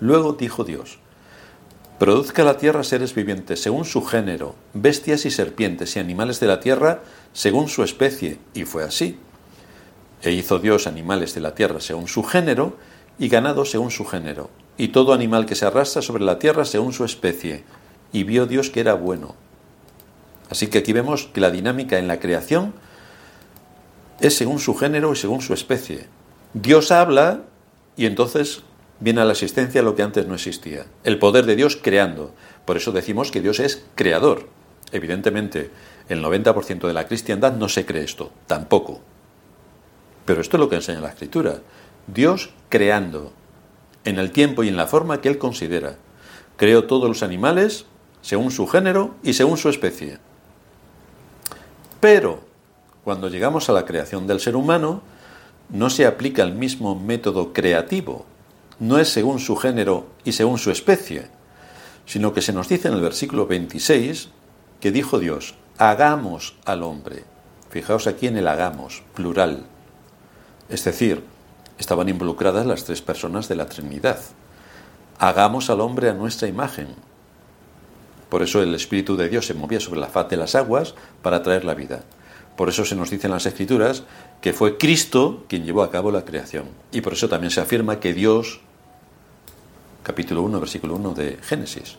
Luego 0.00 0.32
dijo 0.32 0.64
Dios, 0.64 0.98
Produzca 1.98 2.42
la 2.42 2.56
tierra 2.56 2.82
seres 2.82 3.14
vivientes 3.14 3.62
según 3.62 3.84
su 3.84 4.02
género, 4.04 4.56
bestias 4.72 5.24
y 5.26 5.30
serpientes 5.30 5.94
y 5.94 6.00
animales 6.00 6.40
de 6.40 6.48
la 6.48 6.58
tierra 6.58 7.02
según 7.32 7.68
su 7.68 7.84
especie, 7.84 8.38
y 8.52 8.64
fue 8.64 8.82
así. 8.82 9.16
E 10.20 10.32
hizo 10.32 10.58
Dios 10.58 10.88
animales 10.88 11.34
de 11.34 11.40
la 11.40 11.54
tierra 11.54 11.80
según 11.80 12.08
su 12.08 12.24
género, 12.24 12.76
y 13.16 13.28
ganado 13.28 13.64
según 13.64 13.92
su 13.92 14.04
género, 14.04 14.50
y 14.76 14.88
todo 14.88 15.12
animal 15.12 15.46
que 15.46 15.54
se 15.54 15.66
arrastra 15.66 16.02
sobre 16.02 16.24
la 16.24 16.40
tierra 16.40 16.64
según 16.64 16.92
su 16.92 17.04
especie, 17.04 17.62
y 18.12 18.24
vio 18.24 18.46
Dios 18.46 18.70
que 18.70 18.80
era 18.80 18.94
bueno. 18.94 19.36
Así 20.50 20.66
que 20.66 20.78
aquí 20.78 20.92
vemos 20.92 21.26
que 21.32 21.40
la 21.40 21.52
dinámica 21.52 21.98
en 21.98 22.08
la 22.08 22.18
creación 22.18 22.74
es 24.20 24.36
según 24.36 24.58
su 24.58 24.74
género 24.74 25.12
y 25.12 25.16
según 25.16 25.42
su 25.42 25.54
especie. 25.54 26.06
Dios 26.54 26.90
habla 26.90 27.42
y 27.96 28.06
entonces 28.06 28.62
viene 29.00 29.20
a 29.20 29.24
la 29.24 29.32
existencia 29.32 29.82
lo 29.82 29.94
que 29.94 30.02
antes 30.02 30.26
no 30.26 30.34
existía. 30.34 30.86
El 31.04 31.18
poder 31.18 31.46
de 31.46 31.56
Dios 31.56 31.78
creando. 31.80 32.32
Por 32.64 32.76
eso 32.76 32.92
decimos 32.92 33.30
que 33.30 33.40
Dios 33.40 33.60
es 33.60 33.84
creador. 33.94 34.48
Evidentemente, 34.92 35.70
el 36.08 36.22
90% 36.22 36.86
de 36.86 36.92
la 36.92 37.06
cristiandad 37.06 37.54
no 37.54 37.68
se 37.68 37.86
cree 37.86 38.04
esto, 38.04 38.30
tampoco. 38.46 39.00
Pero 40.24 40.40
esto 40.40 40.56
es 40.56 40.60
lo 40.60 40.68
que 40.68 40.76
enseña 40.76 41.00
la 41.00 41.08
Escritura. 41.08 41.60
Dios 42.06 42.50
creando, 42.68 43.32
en 44.04 44.18
el 44.18 44.30
tiempo 44.30 44.62
y 44.64 44.68
en 44.68 44.76
la 44.76 44.86
forma 44.86 45.20
que 45.20 45.28
Él 45.28 45.38
considera. 45.38 45.96
Creó 46.56 46.84
todos 46.84 47.08
los 47.08 47.22
animales 47.22 47.86
según 48.22 48.50
su 48.50 48.66
género 48.66 49.14
y 49.22 49.34
según 49.34 49.56
su 49.56 49.68
especie. 49.68 50.18
Pero, 52.00 52.40
cuando 53.02 53.28
llegamos 53.28 53.68
a 53.68 53.72
la 53.72 53.84
creación 53.84 54.26
del 54.26 54.40
ser 54.40 54.56
humano, 54.56 55.02
no 55.70 55.90
se 55.90 56.06
aplica 56.06 56.42
el 56.42 56.54
mismo 56.54 56.94
método 56.98 57.52
creativo, 57.52 58.26
no 58.78 58.98
es 58.98 59.08
según 59.08 59.38
su 59.38 59.56
género 59.56 60.06
y 60.24 60.32
según 60.32 60.58
su 60.58 60.70
especie, 60.70 61.28
sino 62.06 62.32
que 62.32 62.42
se 62.42 62.52
nos 62.52 62.68
dice 62.68 62.88
en 62.88 62.94
el 62.94 63.00
versículo 63.00 63.46
26 63.46 64.28
que 64.80 64.92
dijo 64.92 65.18
Dios, 65.18 65.54
hagamos 65.78 66.56
al 66.64 66.82
hombre. 66.82 67.24
Fijaos 67.70 68.06
aquí 68.06 68.26
en 68.26 68.36
el 68.36 68.48
hagamos, 68.48 69.02
plural. 69.14 69.64
Es 70.68 70.84
decir, 70.84 71.24
estaban 71.78 72.08
involucradas 72.08 72.66
las 72.66 72.84
tres 72.84 73.02
personas 73.02 73.48
de 73.48 73.56
la 73.56 73.66
Trinidad. 73.66 74.20
Hagamos 75.18 75.70
al 75.70 75.80
hombre 75.80 76.10
a 76.10 76.14
nuestra 76.14 76.48
imagen. 76.48 76.88
Por 78.28 78.42
eso 78.42 78.62
el 78.62 78.74
Espíritu 78.74 79.16
de 79.16 79.28
Dios 79.28 79.46
se 79.46 79.54
movía 79.54 79.80
sobre 79.80 80.00
la 80.00 80.08
faz 80.08 80.28
de 80.28 80.36
las 80.36 80.54
aguas 80.54 80.94
para 81.22 81.42
traer 81.42 81.64
la 81.64 81.74
vida. 81.74 82.02
Por 82.56 82.68
eso 82.68 82.84
se 82.84 82.94
nos 82.94 83.10
dice 83.10 83.26
en 83.26 83.32
las 83.32 83.46
Escrituras 83.46 84.04
que 84.40 84.52
fue 84.52 84.78
Cristo 84.78 85.44
quien 85.48 85.64
llevó 85.64 85.82
a 85.82 85.90
cabo 85.90 86.12
la 86.12 86.24
creación. 86.24 86.66
Y 86.92 87.00
por 87.00 87.14
eso 87.14 87.28
también 87.28 87.50
se 87.50 87.60
afirma 87.60 88.00
que 88.00 88.12
Dios, 88.12 88.60
capítulo 90.04 90.42
1, 90.42 90.60
versículo 90.60 90.96
1 90.96 91.14
de 91.14 91.38
Génesis, 91.42 91.96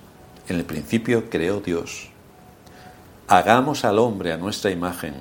en 0.48 0.58
el 0.58 0.64
principio 0.64 1.28
creó 1.28 1.60
Dios. 1.60 2.10
Hagamos 3.28 3.84
al 3.84 3.98
hombre 3.98 4.32
a 4.32 4.38
nuestra 4.38 4.70
imagen, 4.70 5.16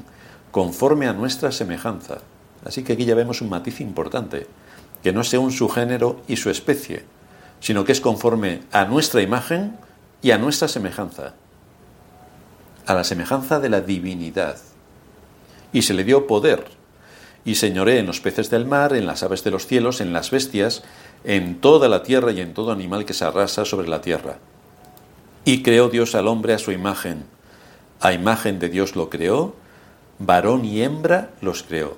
conforme 0.50 1.09
a 1.09 1.14
nuestra 1.14 1.50
semejanza. 1.50 2.19
Así 2.62 2.85
que 2.85 2.93
aquí 2.93 3.07
ya 3.07 3.14
vemos 3.14 3.41
un 3.41 3.49
matiz 3.49 3.81
importante, 3.81 4.47
que 5.03 5.14
no 5.14 5.23
es 5.23 5.29
según 5.29 5.50
su 5.50 5.71
género 5.71 6.21
y 6.29 6.37
su 6.37 6.50
especie, 6.50 7.07
sino 7.59 7.85
que 7.85 7.93
es 7.93 8.03
conforme 8.03 8.61
a 8.71 8.85
nuestra 8.85 9.23
imagen 9.23 9.79
y 10.21 10.33
a 10.33 10.38
nuestra 10.38 10.69
semejanza, 10.69 11.33
a 12.85 12.95
la 12.95 13.05
semejanza 13.05 13.61
de 13.61 13.71
la 13.71 13.81
divinidad 13.81 14.59
y 15.73 15.83
se 15.83 15.95
le 15.95 16.05
dio 16.05 16.26
poder, 16.26 16.67
y 17.47 17.55
señoré 17.57 17.99
en 17.99 18.07
los 18.07 18.21
peces 18.21 18.50
del 18.50 18.67
mar, 18.67 18.95
en 18.95 19.07
las 19.07 19.23
aves 19.23 19.43
de 19.43 19.50
los 19.50 19.67
cielos, 19.67 20.00
en 20.00 20.12
las 20.12 20.31
bestias, 20.31 20.83
en 21.25 21.61
toda 21.61 21.88
la 21.88 22.02
tierra 22.02 22.33
y 22.33 22.40
en 22.40 22.54
todo 22.54 22.71
animal 22.71 23.04
que 23.04 23.14
se 23.14 23.25
arrasa 23.25 23.64
sobre 23.64 23.88
la 23.88 24.00
tierra. 24.00 24.38
Y 25.45 25.62
creó 25.62 25.88
Dios 25.88 26.14
al 26.14 26.28
hombre 26.28 26.54
a 26.54 26.59
su 26.59 26.73
imagen. 26.73 27.25
A 28.00 28.12
imagen 28.12 28.59
de 28.59 28.69
Dios 28.69 28.97
lo 28.97 29.11
creó, 29.11 29.54
varón 30.19 30.64
y 30.64 30.83
hembra 30.83 31.31
los 31.40 31.62
creó. 31.62 31.97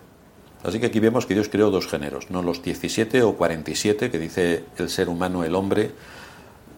Así 0.63 0.81
que 0.81 0.87
aquí 0.87 1.01
vemos 1.01 1.27
que 1.27 1.35
Dios 1.35 1.49
creó 1.49 1.71
dos 1.71 1.87
géneros, 1.87 2.31
no 2.31 2.43
los 2.43 2.63
17 2.63 3.23
o 3.23 3.37
47 3.37 4.11
que 4.11 4.19
dice 4.19 4.65
el 4.79 4.89
ser 4.89 5.09
humano, 5.09 5.45
el 5.45 5.55
hombre 5.55 5.93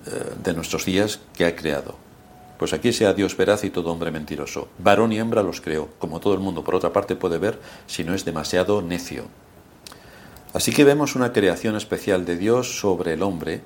eh, 0.07 0.11
de 0.43 0.53
nuestros 0.53 0.85
días 0.85 1.21
que 1.37 1.47
ha 1.47 1.57
creado. 1.57 1.97
Pues 2.59 2.73
aquí 2.73 2.93
sea 2.93 3.15
Dios 3.15 3.37
veraz 3.37 3.65
y 3.65 3.71
todo 3.71 3.93
hombre 3.93 4.11
mentiroso. 4.11 4.69
Varón 4.79 5.13
y 5.13 5.19
hembra 5.19 5.43
los 5.43 5.61
creó, 5.61 5.89
como 5.99 6.21
todo 6.21 6.35
el 6.35 6.41
mundo 6.41 6.65
por 6.65 6.75
otra 6.75 6.93
parte 6.93 7.15
puede 7.15 7.39
ver 7.39 7.59
si 7.87 8.05
no 8.05 8.15
es 8.15 8.25
demasiado 8.25 8.83
necio. 8.83 9.27
Así 10.55 10.73
que 10.73 10.85
vemos 10.85 11.15
una 11.15 11.33
creación 11.33 11.77
especial 11.77 12.25
de 12.25 12.37
Dios 12.37 12.81
sobre 12.81 13.15
el 13.15 13.23
hombre 13.23 13.63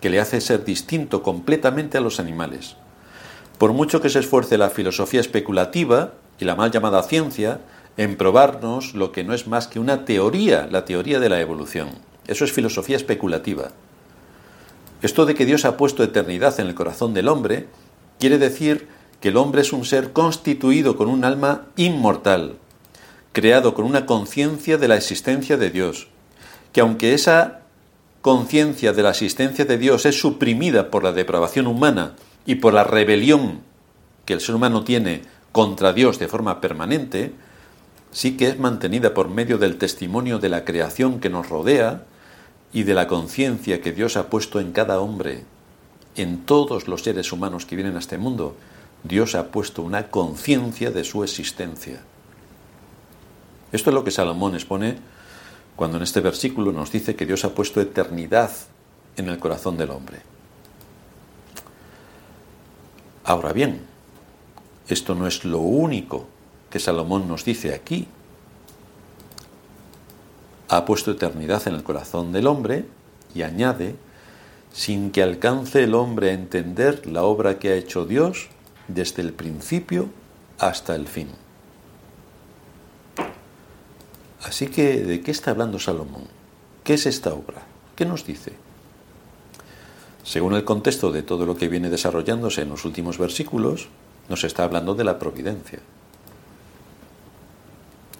que 0.00 0.10
le 0.10 0.20
hace 0.20 0.40
ser 0.40 0.64
distinto 0.64 1.22
completamente 1.22 1.98
a 1.98 2.00
los 2.00 2.20
animales. 2.20 2.76
Por 3.58 3.72
mucho 3.72 4.00
que 4.00 4.08
se 4.08 4.20
esfuerce 4.20 4.56
la 4.56 4.70
filosofía 4.70 5.20
especulativa 5.20 6.14
y 6.38 6.44
la 6.44 6.56
mal 6.56 6.70
llamada 6.70 7.02
ciencia 7.02 7.60
en 7.96 8.16
probarnos 8.16 8.94
lo 8.94 9.12
que 9.12 9.24
no 9.24 9.34
es 9.34 9.46
más 9.46 9.66
que 9.66 9.80
una 9.80 10.04
teoría, 10.04 10.68
la 10.70 10.84
teoría 10.84 11.20
de 11.20 11.28
la 11.28 11.40
evolución. 11.40 11.90
Eso 12.26 12.44
es 12.44 12.52
filosofía 12.52 12.96
especulativa. 12.96 13.72
Esto 15.02 15.26
de 15.26 15.34
que 15.34 15.44
Dios 15.44 15.64
ha 15.64 15.76
puesto 15.76 16.02
eternidad 16.02 16.58
en 16.60 16.68
el 16.68 16.74
corazón 16.74 17.12
del 17.12 17.28
hombre 17.28 17.68
Quiere 18.20 18.36
decir 18.36 18.86
que 19.22 19.30
el 19.30 19.38
hombre 19.38 19.62
es 19.62 19.72
un 19.72 19.86
ser 19.86 20.12
constituido 20.12 20.94
con 20.94 21.08
un 21.08 21.24
alma 21.24 21.64
inmortal, 21.76 22.58
creado 23.32 23.72
con 23.72 23.86
una 23.86 24.04
conciencia 24.04 24.76
de 24.76 24.88
la 24.88 24.96
existencia 24.96 25.56
de 25.56 25.70
Dios, 25.70 26.08
que 26.72 26.80
aunque 26.80 27.14
esa 27.14 27.60
conciencia 28.22 28.92
de 28.92 29.02
la 29.02 29.10
existencia 29.10 29.64
de 29.64 29.78
Dios 29.78 30.06
es 30.06 30.20
suprimida 30.20 30.90
por 30.90 31.02
la 31.02 31.12
depravación 31.12 31.66
humana 31.66 32.14
y 32.46 32.56
por 32.56 32.74
la 32.74 32.84
rebelión 32.84 33.60
que 34.24 34.34
el 34.34 34.40
ser 34.40 34.54
humano 34.54 34.84
tiene 34.84 35.22
contra 35.52 35.92
Dios 35.92 36.18
de 36.18 36.28
forma 36.28 36.60
permanente, 36.60 37.32
sí 38.12 38.36
que 38.36 38.48
es 38.48 38.58
mantenida 38.58 39.14
por 39.14 39.28
medio 39.28 39.58
del 39.58 39.78
testimonio 39.78 40.38
de 40.38 40.48
la 40.48 40.64
creación 40.64 41.20
que 41.20 41.30
nos 41.30 41.48
rodea 41.48 42.04
y 42.72 42.84
de 42.84 42.94
la 42.94 43.06
conciencia 43.06 43.80
que 43.80 43.92
Dios 43.92 44.16
ha 44.16 44.28
puesto 44.28 44.60
en 44.60 44.72
cada 44.72 45.00
hombre 45.00 45.44
en 46.16 46.44
todos 46.44 46.88
los 46.88 47.02
seres 47.02 47.32
humanos 47.32 47.66
que 47.66 47.76
vienen 47.76 47.96
a 47.96 48.00
este 48.00 48.18
mundo, 48.18 48.56
Dios 49.02 49.34
ha 49.34 49.46
puesto 49.46 49.82
una 49.82 50.08
conciencia 50.08 50.90
de 50.90 51.04
su 51.04 51.24
existencia. 51.24 52.00
Esto 53.72 53.90
es 53.90 53.94
lo 53.94 54.04
que 54.04 54.10
Salomón 54.10 54.54
expone 54.54 54.98
cuando 55.80 55.96
en 55.96 56.02
este 56.02 56.20
versículo 56.20 56.72
nos 56.72 56.92
dice 56.92 57.16
que 57.16 57.24
Dios 57.24 57.42
ha 57.46 57.54
puesto 57.54 57.80
eternidad 57.80 58.50
en 59.16 59.30
el 59.30 59.38
corazón 59.38 59.78
del 59.78 59.88
hombre. 59.88 60.18
Ahora 63.24 63.54
bien, 63.54 63.80
esto 64.88 65.14
no 65.14 65.26
es 65.26 65.42
lo 65.46 65.60
único 65.60 66.26
que 66.68 66.80
Salomón 66.80 67.26
nos 67.26 67.46
dice 67.46 67.72
aquí. 67.72 68.06
Ha 70.68 70.84
puesto 70.84 71.12
eternidad 71.12 71.66
en 71.66 71.76
el 71.76 71.82
corazón 71.82 72.30
del 72.30 72.46
hombre 72.46 72.84
y 73.34 73.40
añade 73.40 73.94
sin 74.74 75.10
que 75.10 75.22
alcance 75.22 75.82
el 75.82 75.94
hombre 75.94 76.28
a 76.28 76.34
entender 76.34 77.06
la 77.06 77.22
obra 77.22 77.58
que 77.58 77.70
ha 77.70 77.76
hecho 77.76 78.04
Dios 78.04 78.48
desde 78.86 79.22
el 79.22 79.32
principio 79.32 80.10
hasta 80.58 80.94
el 80.94 81.08
fin. 81.08 81.28
Así 84.42 84.68
que, 84.68 85.02
¿de 85.02 85.20
qué 85.20 85.30
está 85.30 85.50
hablando 85.50 85.78
Salomón? 85.78 86.24
¿Qué 86.84 86.94
es 86.94 87.06
esta 87.06 87.32
obra? 87.34 87.62
¿Qué 87.94 88.06
nos 88.06 88.26
dice? 88.26 88.52
Según 90.24 90.54
el 90.54 90.64
contexto 90.64 91.12
de 91.12 91.22
todo 91.22 91.44
lo 91.46 91.56
que 91.56 91.68
viene 91.68 91.90
desarrollándose 91.90 92.62
en 92.62 92.70
los 92.70 92.84
últimos 92.84 93.18
versículos, 93.18 93.88
nos 94.28 94.44
está 94.44 94.64
hablando 94.64 94.94
de 94.94 95.04
la 95.04 95.18
providencia. 95.18 95.80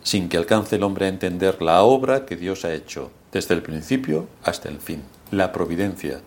Sin 0.02 0.28
que 0.28 0.36
alcance 0.36 0.76
el 0.76 0.82
hombre 0.82 1.06
a 1.06 1.10
entender 1.10 1.62
la 1.62 1.82
obra 1.82 2.26
que 2.26 2.36
Dios 2.36 2.64
ha 2.64 2.72
hecho 2.74 3.10
desde 3.32 3.54
el 3.54 3.62
principio 3.62 4.28
hasta 4.42 4.68
el 4.68 4.80
fin. 4.80 5.02
La 5.30 5.52
providencia, 5.52 6.20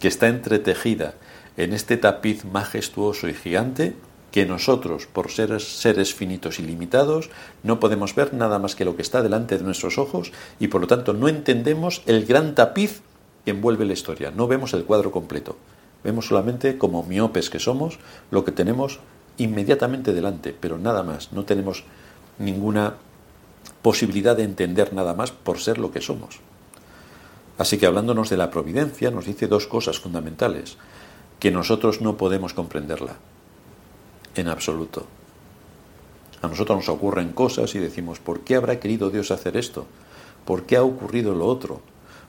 que 0.00 0.08
está 0.08 0.28
entretejida 0.28 1.14
en 1.56 1.72
este 1.72 1.96
tapiz 1.96 2.44
majestuoso 2.44 3.28
y 3.28 3.34
gigante 3.34 3.94
que 4.32 4.46
nosotros, 4.46 5.06
por 5.06 5.30
ser 5.30 5.60
seres 5.60 6.14
finitos 6.14 6.58
y 6.58 6.62
limitados, 6.62 7.28
no 7.62 7.78
podemos 7.78 8.14
ver 8.14 8.32
nada 8.32 8.58
más 8.58 8.74
que 8.74 8.86
lo 8.86 8.96
que 8.96 9.02
está 9.02 9.22
delante 9.22 9.58
de 9.58 9.64
nuestros 9.64 9.98
ojos 9.98 10.32
y 10.58 10.68
por 10.68 10.80
lo 10.80 10.86
tanto 10.86 11.12
no 11.12 11.28
entendemos 11.28 12.02
el 12.06 12.24
gran 12.24 12.54
tapiz 12.54 13.02
que 13.44 13.50
envuelve 13.50 13.84
la 13.84 13.92
historia. 13.92 14.32
No 14.34 14.48
vemos 14.48 14.72
el 14.72 14.84
cuadro 14.84 15.12
completo. 15.12 15.56
Vemos 16.02 16.26
solamente, 16.26 16.78
como 16.78 17.02
miopes 17.02 17.50
que 17.50 17.60
somos, 17.60 17.98
lo 18.30 18.44
que 18.44 18.52
tenemos 18.52 19.00
inmediatamente 19.36 20.14
delante, 20.14 20.56
pero 20.58 20.78
nada 20.78 21.02
más. 21.02 21.32
No 21.32 21.44
tenemos 21.44 21.84
ninguna 22.38 22.94
posibilidad 23.82 24.36
de 24.36 24.44
entender 24.44 24.94
nada 24.94 25.14
más 25.14 25.30
por 25.30 25.58
ser 25.58 25.76
lo 25.76 25.92
que 25.92 26.00
somos. 26.00 26.40
Así 27.58 27.76
que 27.76 27.86
hablándonos 27.86 28.30
de 28.30 28.38
la 28.38 28.50
providencia 28.50 29.10
nos 29.10 29.26
dice 29.26 29.46
dos 29.46 29.66
cosas 29.66 30.00
fundamentales, 30.00 30.78
que 31.38 31.50
nosotros 31.50 32.00
no 32.00 32.16
podemos 32.16 32.54
comprenderla, 32.54 33.16
en 34.34 34.48
absoluto. 34.48 35.06
A 36.40 36.48
nosotros 36.48 36.78
nos 36.78 36.88
ocurren 36.88 37.32
cosas 37.32 37.74
y 37.74 37.78
decimos, 37.78 38.18
¿por 38.18 38.40
qué 38.40 38.56
habrá 38.56 38.80
querido 38.80 39.10
Dios 39.10 39.30
hacer 39.30 39.56
esto? 39.56 39.86
¿Por 40.44 40.64
qué 40.64 40.76
ha 40.76 40.82
ocurrido 40.82 41.34
lo 41.34 41.46
otro? 41.46 41.80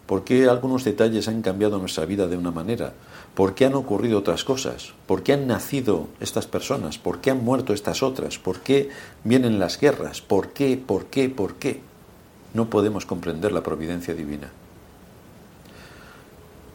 ¿Por 0.06 0.24
qué 0.24 0.48
algunos 0.50 0.84
detalles 0.84 1.28
han 1.28 1.42
cambiado 1.42 1.80
nuestra 1.80 2.06
vida 2.06 2.28
de 2.28 2.38
una 2.38 2.52
manera? 2.52 2.94
¿Por 3.34 3.56
qué 3.56 3.66
han 3.66 3.74
ocurrido 3.74 4.20
otras 4.20 4.44
cosas? 4.44 4.94
¿Por 5.08 5.24
qué 5.24 5.34
han 5.34 5.48
nacido 5.48 6.08
estas 6.20 6.46
personas? 6.46 6.98
¿Por 7.00 7.22
qué 7.22 7.32
han 7.32 7.44
muerto 7.44 7.74
estas 7.74 8.04
otras? 8.04 8.38
¿Por 8.38 8.60
qué 8.60 8.90
vienen 9.24 9.60
las 9.60 9.80
guerras? 9.80 10.22
¿Por 10.22 10.50
qué? 10.50 10.78
¿Por 10.78 11.06
qué? 11.06 11.30
¿Por 11.30 11.56
qué? 11.56 11.82
No 12.54 12.70
podemos 12.70 13.06
comprender 13.06 13.52
la 13.52 13.64
providencia 13.64 14.14
divina. 14.14 14.52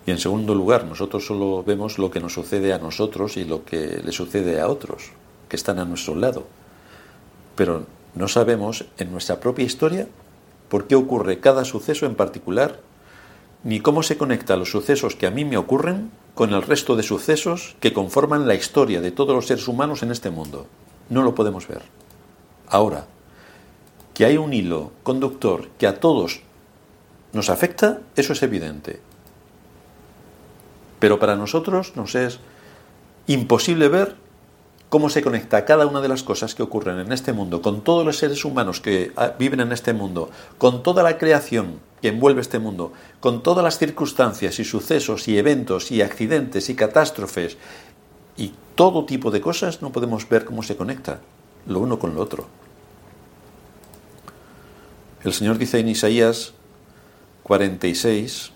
Y 0.09 0.11
en 0.11 0.19
segundo 0.19 0.55
lugar, 0.55 0.87
nosotros 0.87 1.27
solo 1.27 1.63
vemos 1.63 1.99
lo 1.99 2.11
que 2.11 2.19
nos 2.19 2.33
sucede 2.33 2.73
a 2.73 2.79
nosotros 2.79 3.37
y 3.37 3.45
lo 3.45 3.67
que 3.67 4.01
le 4.03 4.11
sucede 4.11 4.59
a 4.59 4.67
otros, 4.67 5.11
que 5.51 5.57
están 5.57 5.79
a 5.79 5.85
nuestro 5.85 6.15
lado. 6.15 6.47
Pero 7.57 7.85
no 8.15 8.27
sabemos 8.27 8.87
en 8.97 9.13
nuestra 9.13 9.39
propia 9.39 9.67
historia 9.67 10.09
por 10.71 10.87
qué 10.87 10.95
ocurre 10.95 11.41
cada 11.41 11.67
suceso 11.67 12.07
en 12.07 12.15
particular, 12.15 12.81
ni 13.65 13.81
cómo 13.81 14.03
se 14.03 14.17
conecta 14.17 14.57
los 14.57 14.71
sucesos 14.71 15.15
que 15.15 15.27
a 15.27 15.31
mí 15.31 15.45
me 15.45 15.59
ocurren 15.59 16.11
con 16.35 16.55
el 16.55 16.63
resto 16.63 16.97
de 16.97 17.03
sucesos 17.03 17.77
que 17.79 17.93
conforman 17.93 18.49
la 18.49 18.55
historia 18.55 19.03
de 19.03 19.11
todos 19.11 19.35
los 19.35 19.47
seres 19.47 19.69
humanos 19.69 20.03
en 20.03 20.11
este 20.11 20.31
mundo. 20.31 20.69
No 21.11 21.23
lo 21.23 21.35
podemos 21.35 21.69
ver. 21.69 21.83
Ahora, 22.67 23.05
Que 24.15 24.25
hay 24.25 24.39
un 24.39 24.55
hilo 24.55 24.91
conductor 25.03 25.69
que 25.79 25.87
a 25.87 26.01
todos 26.01 26.41
nos 27.35 27.51
afecta, 27.51 28.01
eso 28.17 28.33
es 28.33 28.43
evidente. 28.43 29.07
Pero 30.99 31.19
para 31.19 31.37
nosotros 31.37 31.93
nos 31.97 32.15
es 32.15 32.41
imposible 33.27 33.89
ver 33.89 34.17
cómo 34.89 35.11
se 35.11 35.23
conecta 35.23 35.65
cada 35.65 35.87
una 35.87 36.01
de 36.01 36.09
las 36.09 36.23
cosas 36.23 36.55
que 36.55 36.63
ocurren 36.63 36.99
en 36.99 37.13
este 37.13 37.33
mundo, 37.33 37.61
con 37.61 37.83
todos 37.83 38.05
los 38.05 38.17
seres 38.17 38.45
humanos 38.45 38.81
que 38.81 39.13
ah, 39.17 39.35
viven 39.39 39.61
en 39.61 39.73
este 39.73 39.93
mundo, 39.93 40.31
con 40.57 40.83
toda 40.83 41.03
la 41.03 41.19
creación 41.19 41.81
que 42.01 42.09
envuelve 42.09 42.41
este 42.41 42.59
mundo, 42.59 42.93
con 43.21 43.43
todas 43.43 43.63
las 43.65 43.79
circunstancias 43.79 44.59
y 44.59 44.65
sucesos 44.65 45.29
y 45.29 45.37
eventos 45.37 45.91
y 45.91 46.01
accidentes 46.01 46.71
y 46.71 46.75
catástrofes 46.75 47.59
y 48.37 48.55
todo 48.75 49.05
tipo 49.05 49.31
de 49.31 49.41
cosas, 49.41 49.83
no 49.83 49.93
podemos 49.93 50.29
ver 50.29 50.45
cómo 50.45 50.63
se 50.63 50.77
conecta 50.77 51.21
lo 51.67 51.81
uno 51.81 51.99
con 51.99 52.15
lo 52.15 52.23
otro. 52.23 52.47
El 55.25 55.33
Señor 55.33 55.59
dice 55.59 55.81
en 55.81 55.89
Isaías 55.89 56.55
46, 57.43 58.53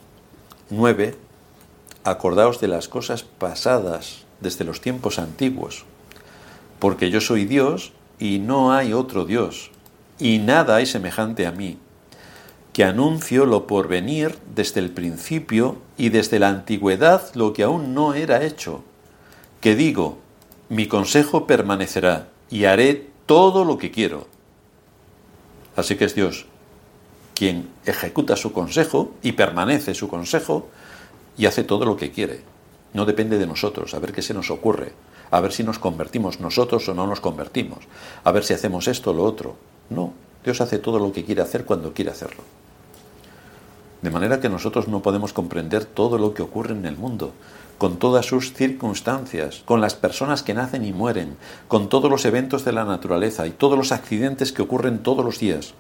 9, 0.70 1.16
acordaos 2.05 2.61
de 2.61 2.69
las 2.69 2.88
cosas 2.88 3.23
pasadas 3.23 4.25
desde 4.41 4.65
los 4.65 4.81
tiempos 4.81 5.19
antiguos, 5.19 5.85
porque 6.79 7.11
yo 7.11 7.21
soy 7.21 7.45
Dios 7.45 7.93
y 8.19 8.38
no 8.38 8.73
hay 8.73 8.93
otro 8.93 9.25
Dios, 9.25 9.71
y 10.19 10.38
nada 10.38 10.77
hay 10.77 10.87
semejante 10.87 11.47
a 11.47 11.53
mí, 11.53 11.79
que 12.73 12.85
anuncio 12.85 13.47
lo 13.47 13.67
por 13.67 13.88
venir 13.88 14.38
desde 14.55 14.81
el 14.81 14.91
principio 14.91 15.79
y 15.97 16.09
desde 16.09 16.38
la 16.38 16.49
antigüedad 16.49 17.35
lo 17.35 17.53
que 17.53 17.62
aún 17.62 17.95
no 17.95 18.15
era 18.15 18.43
hecho, 18.43 18.83
que 19.61 19.77
digo, 19.77 20.19
mi 20.69 20.87
consejo 20.87 21.47
permanecerá 21.47 22.29
y 22.51 22.65
haré 22.65 23.11
todo 23.27 23.65
lo 23.65 23.79
que 23.79 23.91
quiero. 23.91 24.27
Así 25.77 25.97
que 25.97 26.07
es 26.07 26.15
Dios 26.15 26.47
quien 27.35 27.71
ejecuta 27.87 28.37
su 28.37 28.53
consejo 28.53 29.15
y 29.23 29.33
permanece 29.33 29.95
su 29.95 30.09
consejo 30.09 30.69
y 31.37 31.47
hace 31.47 31.64
todo 31.64 31.85
lo 31.85 31.97
que 31.97 32.11
quiere. 32.11 32.40
No 32.95 33.05
depende 33.05 33.38
de 33.38 33.47
nosotros, 33.47 33.95
a 33.95 33.99
ver 33.99 34.12
qué 34.12 34.23
se 34.23 34.35
nos 34.35 34.51
ocurre, 34.51 34.92
a 35.31 35.40
ver 35.40 35.53
si 35.53 35.64
nos 35.64 35.79
convertimos 35.79 36.40
nosotros 36.40 36.88
o 36.88 36.95
no 36.95 37.07
nos 37.07 37.21
convertimos, 37.21 37.79
a 38.23 38.33
ver 38.33 38.45
si 38.45 38.53
hacemos 38.53 38.87
esto 38.88 39.11
o 39.11 39.14
lo 39.14 39.25
otro. 39.25 39.57
No, 39.88 40.12
Dios 40.45 40.61
hace 40.61 40.79
todo 40.79 40.99
lo 40.99 41.12
que 41.12 41.25
quiere 41.25 41.42
hacer 41.42 41.64
cuando 41.64 41.95
quiere 41.95 42.11
hacerlo. 42.11 42.42
De 44.03 44.11
manera 44.11 44.40
que 44.40 44.49
nosotros 44.49 44.88
no 44.88 45.01
podemos 45.01 45.33
comprender 45.33 45.85
todo 45.85 46.18
lo 46.18 46.35
que 46.35 46.42
ocurre 46.42 46.75
en 46.75 46.85
el 46.85 46.97
mundo, 46.97 47.33
con 47.79 47.97
todas 47.97 48.27
sus 48.27 48.53
circunstancias, 48.53 49.62
con 49.64 49.81
las 49.81 49.95
personas 49.95 50.42
que 50.42 50.55
nacen 50.55 50.85
y 50.85 50.92
mueren, 50.92 51.37
con 51.68 51.88
todos 51.88 52.11
los 52.11 52.25
eventos 52.25 52.64
de 52.64 52.73
la 52.73 52.85
naturaleza 52.85 53.47
y 53.47 53.51
todos 53.51 53.79
los 53.79 53.90
accidentes 53.90 54.53
que 54.53 54.62
ocurren 54.62 55.03
todos 55.03 55.25
los 55.25 55.38
días. 55.38 55.75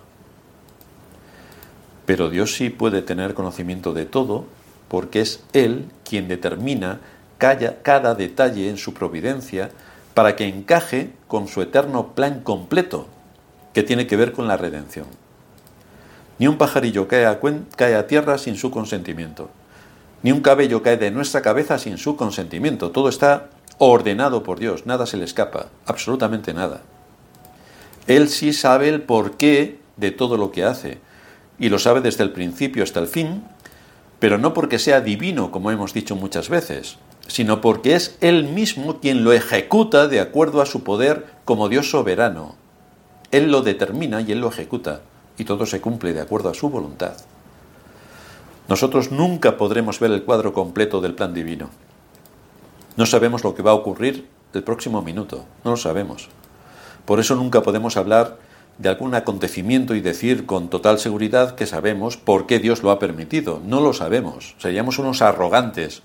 Pero 2.06 2.30
Dios 2.30 2.54
sí 2.54 2.70
puede 2.70 3.02
tener 3.02 3.34
conocimiento 3.34 3.92
de 3.92 4.06
todo 4.06 4.46
porque 4.92 5.22
es 5.22 5.42
Él 5.54 5.86
quien 6.04 6.28
determina 6.28 7.00
cada 7.38 8.14
detalle 8.14 8.68
en 8.68 8.76
su 8.76 8.92
providencia 8.92 9.70
para 10.12 10.36
que 10.36 10.46
encaje 10.46 11.12
con 11.28 11.48
su 11.48 11.62
eterno 11.62 12.08
plan 12.08 12.40
completo 12.40 13.06
que 13.72 13.82
tiene 13.82 14.06
que 14.06 14.16
ver 14.16 14.32
con 14.32 14.48
la 14.48 14.58
redención. 14.58 15.06
Ni 16.38 16.46
un 16.46 16.58
pajarillo 16.58 17.08
cae 17.08 17.24
a, 17.24 17.40
cae 17.74 17.94
a 17.94 18.06
tierra 18.06 18.36
sin 18.36 18.54
su 18.56 18.70
consentimiento, 18.70 19.48
ni 20.22 20.30
un 20.30 20.42
cabello 20.42 20.82
cae 20.82 20.98
de 20.98 21.10
nuestra 21.10 21.40
cabeza 21.40 21.78
sin 21.78 21.96
su 21.96 22.14
consentimiento. 22.14 22.90
Todo 22.90 23.08
está 23.08 23.48
ordenado 23.78 24.42
por 24.42 24.58
Dios, 24.58 24.84
nada 24.84 25.06
se 25.06 25.16
le 25.16 25.24
escapa, 25.24 25.68
absolutamente 25.86 26.52
nada. 26.52 26.82
Él 28.06 28.28
sí 28.28 28.52
sabe 28.52 28.90
el 28.90 29.00
porqué 29.00 29.78
de 29.96 30.10
todo 30.10 30.36
lo 30.36 30.52
que 30.52 30.64
hace, 30.64 30.98
y 31.58 31.70
lo 31.70 31.78
sabe 31.78 32.02
desde 32.02 32.24
el 32.24 32.32
principio 32.32 32.82
hasta 32.82 33.00
el 33.00 33.06
fin, 33.06 33.42
pero 34.22 34.38
no 34.38 34.54
porque 34.54 34.78
sea 34.78 35.00
divino, 35.00 35.50
como 35.50 35.72
hemos 35.72 35.92
dicho 35.92 36.14
muchas 36.14 36.48
veces, 36.48 36.96
sino 37.26 37.60
porque 37.60 37.96
es 37.96 38.16
Él 38.20 38.44
mismo 38.44 39.00
quien 39.00 39.24
lo 39.24 39.32
ejecuta 39.32 40.06
de 40.06 40.20
acuerdo 40.20 40.62
a 40.62 40.66
su 40.66 40.84
poder 40.84 41.26
como 41.44 41.68
Dios 41.68 41.90
soberano. 41.90 42.54
Él 43.32 43.50
lo 43.50 43.62
determina 43.62 44.20
y 44.20 44.30
Él 44.30 44.40
lo 44.40 44.46
ejecuta, 44.46 45.00
y 45.38 45.44
todo 45.44 45.66
se 45.66 45.80
cumple 45.80 46.12
de 46.12 46.20
acuerdo 46.20 46.50
a 46.50 46.54
su 46.54 46.70
voluntad. 46.70 47.14
Nosotros 48.68 49.10
nunca 49.10 49.56
podremos 49.56 49.98
ver 49.98 50.12
el 50.12 50.22
cuadro 50.22 50.52
completo 50.52 51.00
del 51.00 51.16
plan 51.16 51.34
divino. 51.34 51.70
No 52.96 53.06
sabemos 53.06 53.42
lo 53.42 53.56
que 53.56 53.64
va 53.64 53.72
a 53.72 53.74
ocurrir 53.74 54.28
el 54.54 54.62
próximo 54.62 55.02
minuto, 55.02 55.46
no 55.64 55.72
lo 55.72 55.76
sabemos. 55.76 56.28
Por 57.06 57.18
eso 57.18 57.34
nunca 57.34 57.64
podemos 57.64 57.96
hablar 57.96 58.38
de 58.78 58.88
algún 58.88 59.14
acontecimiento 59.14 59.94
y 59.94 60.00
decir 60.00 60.46
con 60.46 60.68
total 60.68 60.98
seguridad 60.98 61.54
que 61.54 61.66
sabemos 61.66 62.16
por 62.16 62.46
qué 62.46 62.58
Dios 62.58 62.82
lo 62.82 62.90
ha 62.90 62.98
permitido. 62.98 63.60
No 63.64 63.80
lo 63.80 63.92
sabemos. 63.92 64.54
Seríamos 64.58 64.98
unos 64.98 65.22
arrogantes 65.22 66.02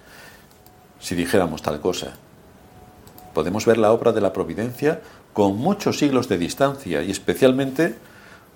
si 0.99 1.15
dijéramos 1.15 1.61
tal 1.61 1.79
cosa. 1.79 2.13
Podemos 3.33 3.65
ver 3.65 3.77
la 3.77 3.91
obra 3.91 4.11
de 4.11 4.21
la 4.21 4.33
providencia 4.33 5.01
con 5.33 5.57
muchos 5.57 5.99
siglos 5.99 6.27
de 6.27 6.37
distancia 6.37 7.03
y 7.03 7.11
especialmente 7.11 7.95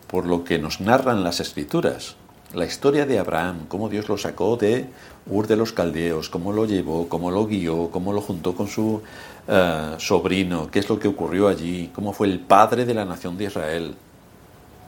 por 0.08 0.26
lo 0.26 0.44
que 0.44 0.60
nos 0.60 0.82
narran 0.82 1.24
las 1.24 1.40
escrituras. 1.40 2.16
La 2.54 2.66
historia 2.66 3.06
de 3.06 3.18
Abraham, 3.18 3.66
cómo 3.70 3.88
Dios 3.88 4.10
lo 4.10 4.18
sacó 4.18 4.58
de 4.58 4.88
Ur 5.26 5.48
de 5.48 5.56
los 5.56 5.72
Caldeos, 5.72 6.30
cómo 6.30 6.52
lo 6.52 6.66
llevó, 6.66 7.08
cómo 7.08 7.32
lo 7.32 7.46
guió, 7.46 7.90
cómo 7.92 8.12
lo 8.12 8.20
juntó 8.20 8.56
con 8.56 8.68
su 8.68 9.02
eh, 9.48 9.96
sobrino, 9.98 10.70
qué 10.70 10.80
es 10.80 10.90
lo 10.90 11.00
que 11.00 11.08
ocurrió 11.08 11.48
allí, 11.48 11.90
cómo 11.94 12.14
fue 12.14 12.28
el 12.28 12.40
padre 12.40 12.86
de 12.86 12.94
la 12.94 13.06
nación 13.06 13.38
de 13.38 13.46
Israel. 13.46 13.96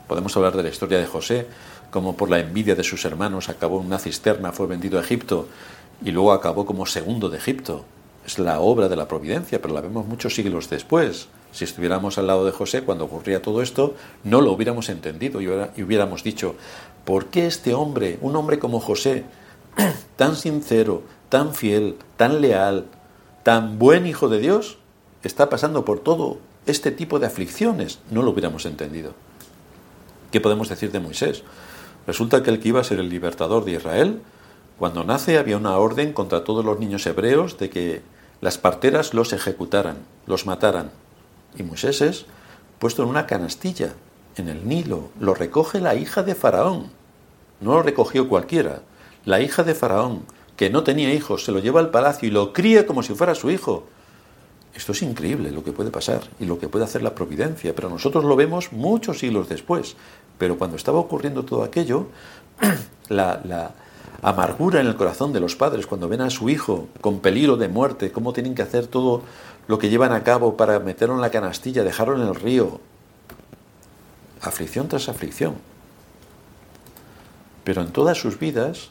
Podemos 0.06 0.36
hablar 0.36 0.56
de 0.56 0.62
la 0.62 0.68
historia 0.68 0.98
de 0.98 1.06
José, 1.06 1.46
cómo 1.90 2.16
por 2.16 2.30
la 2.30 2.38
envidia 2.38 2.74
de 2.74 2.84
sus 2.84 3.04
hermanos 3.04 3.48
acabó 3.48 3.80
en 3.80 3.86
una 3.86 3.98
cisterna, 3.98 4.52
fue 4.52 4.66
vendido 4.66 4.98
a 4.98 5.02
Egipto 5.02 5.48
y 6.04 6.10
luego 6.10 6.32
acabó 6.32 6.66
como 6.66 6.86
segundo 6.86 7.28
de 7.28 7.38
Egipto. 7.38 7.84
Es 8.26 8.38
la 8.38 8.60
obra 8.60 8.88
de 8.88 8.96
la 8.96 9.06
providencia, 9.06 9.60
pero 9.60 9.74
la 9.74 9.80
vemos 9.80 10.06
muchos 10.06 10.34
siglos 10.34 10.70
después. 10.70 11.28
Si 11.52 11.64
estuviéramos 11.64 12.18
al 12.18 12.26
lado 12.26 12.44
de 12.44 12.52
José 12.52 12.82
cuando 12.82 13.04
ocurría 13.04 13.42
todo 13.42 13.62
esto, 13.62 13.94
no 14.24 14.40
lo 14.40 14.52
hubiéramos 14.52 14.88
entendido 14.88 15.40
y 15.40 15.48
hubiéramos 15.82 16.24
dicho, 16.24 16.56
¿por 17.04 17.26
qué 17.26 17.46
este 17.46 17.74
hombre, 17.74 18.18
un 18.22 18.34
hombre 18.34 18.58
como 18.58 18.80
José, 18.80 19.24
tan 20.16 20.36
sincero, 20.36 21.02
tan 21.28 21.54
fiel, 21.54 21.96
tan 22.16 22.40
leal, 22.40 22.86
tan 23.44 23.78
buen 23.78 24.06
hijo 24.06 24.28
de 24.28 24.40
Dios, 24.40 24.78
está 25.22 25.48
pasando 25.48 25.84
por 25.84 26.00
todo 26.00 26.38
este 26.66 26.90
tipo 26.90 27.20
de 27.20 27.26
aflicciones? 27.26 28.00
No 28.10 28.22
lo 28.22 28.30
hubiéramos 28.30 28.66
entendido. 28.66 29.12
¿Qué 30.32 30.40
podemos 30.40 30.68
decir 30.68 30.90
de 30.90 30.98
Moisés? 30.98 31.44
Resulta 32.06 32.42
que 32.42 32.50
el 32.50 32.58
que 32.58 32.68
iba 32.68 32.80
a 32.80 32.84
ser 32.84 32.98
el 32.98 33.08
libertador 33.08 33.64
de 33.64 33.72
Israel, 33.72 34.20
cuando 34.78 35.04
nace 35.04 35.38
había 35.38 35.58
una 35.58 35.76
orden 35.76 36.12
contra 36.12 36.42
todos 36.42 36.64
los 36.64 36.80
niños 36.80 37.06
hebreos 37.06 37.58
de 37.58 37.70
que 37.70 38.02
las 38.40 38.58
parteras 38.58 39.14
los 39.14 39.32
ejecutaran, 39.32 39.98
los 40.26 40.46
mataran. 40.46 40.90
Y 41.56 41.62
Moisés 41.62 42.00
es 42.00 42.26
puesto 42.78 43.02
en 43.02 43.10
una 43.10 43.26
canastilla, 43.26 43.92
en 44.36 44.48
el 44.48 44.66
Nilo, 44.66 45.10
lo 45.20 45.34
recoge 45.34 45.80
la 45.80 45.94
hija 45.94 46.22
de 46.22 46.34
Faraón. 46.34 46.90
No 47.60 47.74
lo 47.74 47.82
recogió 47.82 48.28
cualquiera. 48.28 48.80
La 49.24 49.40
hija 49.40 49.62
de 49.62 49.74
Faraón, 49.74 50.24
que 50.56 50.70
no 50.70 50.84
tenía 50.84 51.12
hijos, 51.12 51.44
se 51.44 51.52
lo 51.52 51.58
lleva 51.58 51.80
al 51.80 51.90
palacio 51.90 52.28
y 52.28 52.30
lo 52.30 52.52
cría 52.52 52.86
como 52.86 53.02
si 53.02 53.14
fuera 53.14 53.34
su 53.34 53.50
hijo. 53.50 53.84
Esto 54.74 54.92
es 54.92 55.02
increíble 55.02 55.52
lo 55.52 55.62
que 55.62 55.72
puede 55.72 55.90
pasar 55.90 56.22
y 56.40 56.46
lo 56.46 56.58
que 56.58 56.68
puede 56.68 56.84
hacer 56.84 57.02
la 57.02 57.14
providencia, 57.14 57.74
pero 57.74 57.88
nosotros 57.88 58.24
lo 58.24 58.34
vemos 58.34 58.72
muchos 58.72 59.20
siglos 59.20 59.48
después. 59.48 59.96
Pero 60.36 60.58
cuando 60.58 60.76
estaba 60.76 60.98
ocurriendo 60.98 61.44
todo 61.44 61.62
aquello, 61.62 62.08
la, 63.08 63.72
amargura 64.22 64.80
en 64.80 64.86
el 64.86 64.96
corazón 64.96 65.32
de 65.32 65.40
los 65.40 65.54
padres 65.54 65.86
cuando 65.86 66.08
ven 66.08 66.22
a 66.22 66.30
su 66.30 66.48
hijo 66.48 66.88
con 67.00 67.20
peligro 67.20 67.56
de 67.56 67.68
muerte, 67.68 68.10
cómo 68.10 68.32
tienen 68.32 68.54
que 68.54 68.62
hacer 68.62 68.86
todo 68.86 69.22
lo 69.68 69.78
que 69.78 69.90
llevan 69.90 70.12
a 70.12 70.24
cabo 70.24 70.56
para 70.56 70.78
meterlo 70.80 71.14
en 71.14 71.20
la 71.20 71.30
canastilla, 71.30 71.84
dejarlo 71.84 72.16
en 72.16 72.26
el 72.26 72.34
río. 72.34 72.80
Aflicción 74.40 74.88
tras 74.88 75.08
aflicción. 75.08 75.54
Pero 77.64 77.82
en 77.82 77.92
todas 77.92 78.18
sus 78.18 78.38
vidas 78.38 78.90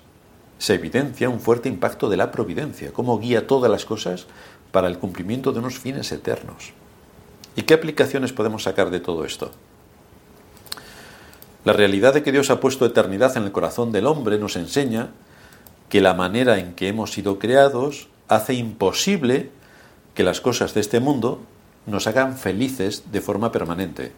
se 0.57 0.75
evidencia 0.75 1.29
un 1.29 1.39
fuerte 1.39 1.69
impacto 1.69 2.09
de 2.09 2.17
la 2.17 2.31
providencia, 2.31 2.93
cómo 2.93 3.19
guía 3.19 3.47
todas 3.47 3.69
las 3.69 3.85
cosas 3.85 4.27
para 4.71 4.87
el 4.87 4.97
cumplimiento 4.97 5.51
de 5.51 5.59
unos 5.59 5.79
fines 5.79 6.11
eternos. 6.11 6.73
¿Y 7.55 7.63
qué 7.63 7.75
aplicaciones 7.75 8.33
podemos 8.33 8.63
sacar 8.63 8.89
de 8.89 8.99
todo 8.99 9.25
esto? 9.25 9.51
La 11.65 11.73
realidad 11.73 12.13
de 12.13 12.23
que 12.23 12.31
Dios 12.31 12.49
ha 12.49 12.59
puesto 12.59 12.85
eternidad 12.85 13.37
en 13.37 13.43
el 13.43 13.51
corazón 13.51 13.91
del 13.91 14.07
hombre 14.07 14.37
nos 14.37 14.55
enseña 14.55 15.11
que 15.89 16.01
la 16.01 16.13
manera 16.13 16.57
en 16.59 16.73
que 16.73 16.87
hemos 16.87 17.11
sido 17.11 17.39
creados 17.39 18.07
hace 18.27 18.55
imposible 18.55 19.51
que 20.13 20.23
las 20.23 20.41
cosas 20.41 20.73
de 20.73 20.81
este 20.81 20.99
mundo 20.99 21.41
nos 21.85 22.07
hagan 22.07 22.37
felices 22.37 23.11
de 23.11 23.21
forma 23.21 23.51
permanente. 23.51 24.11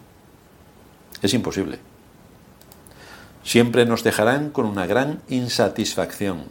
Es 1.21 1.33
imposible. 1.33 1.79
Siempre 3.45 3.85
nos 3.85 4.03
dejarán 4.03 4.49
con 4.49 4.65
una 4.65 4.87
gran 4.87 5.21
insatisfacción. 5.29 6.45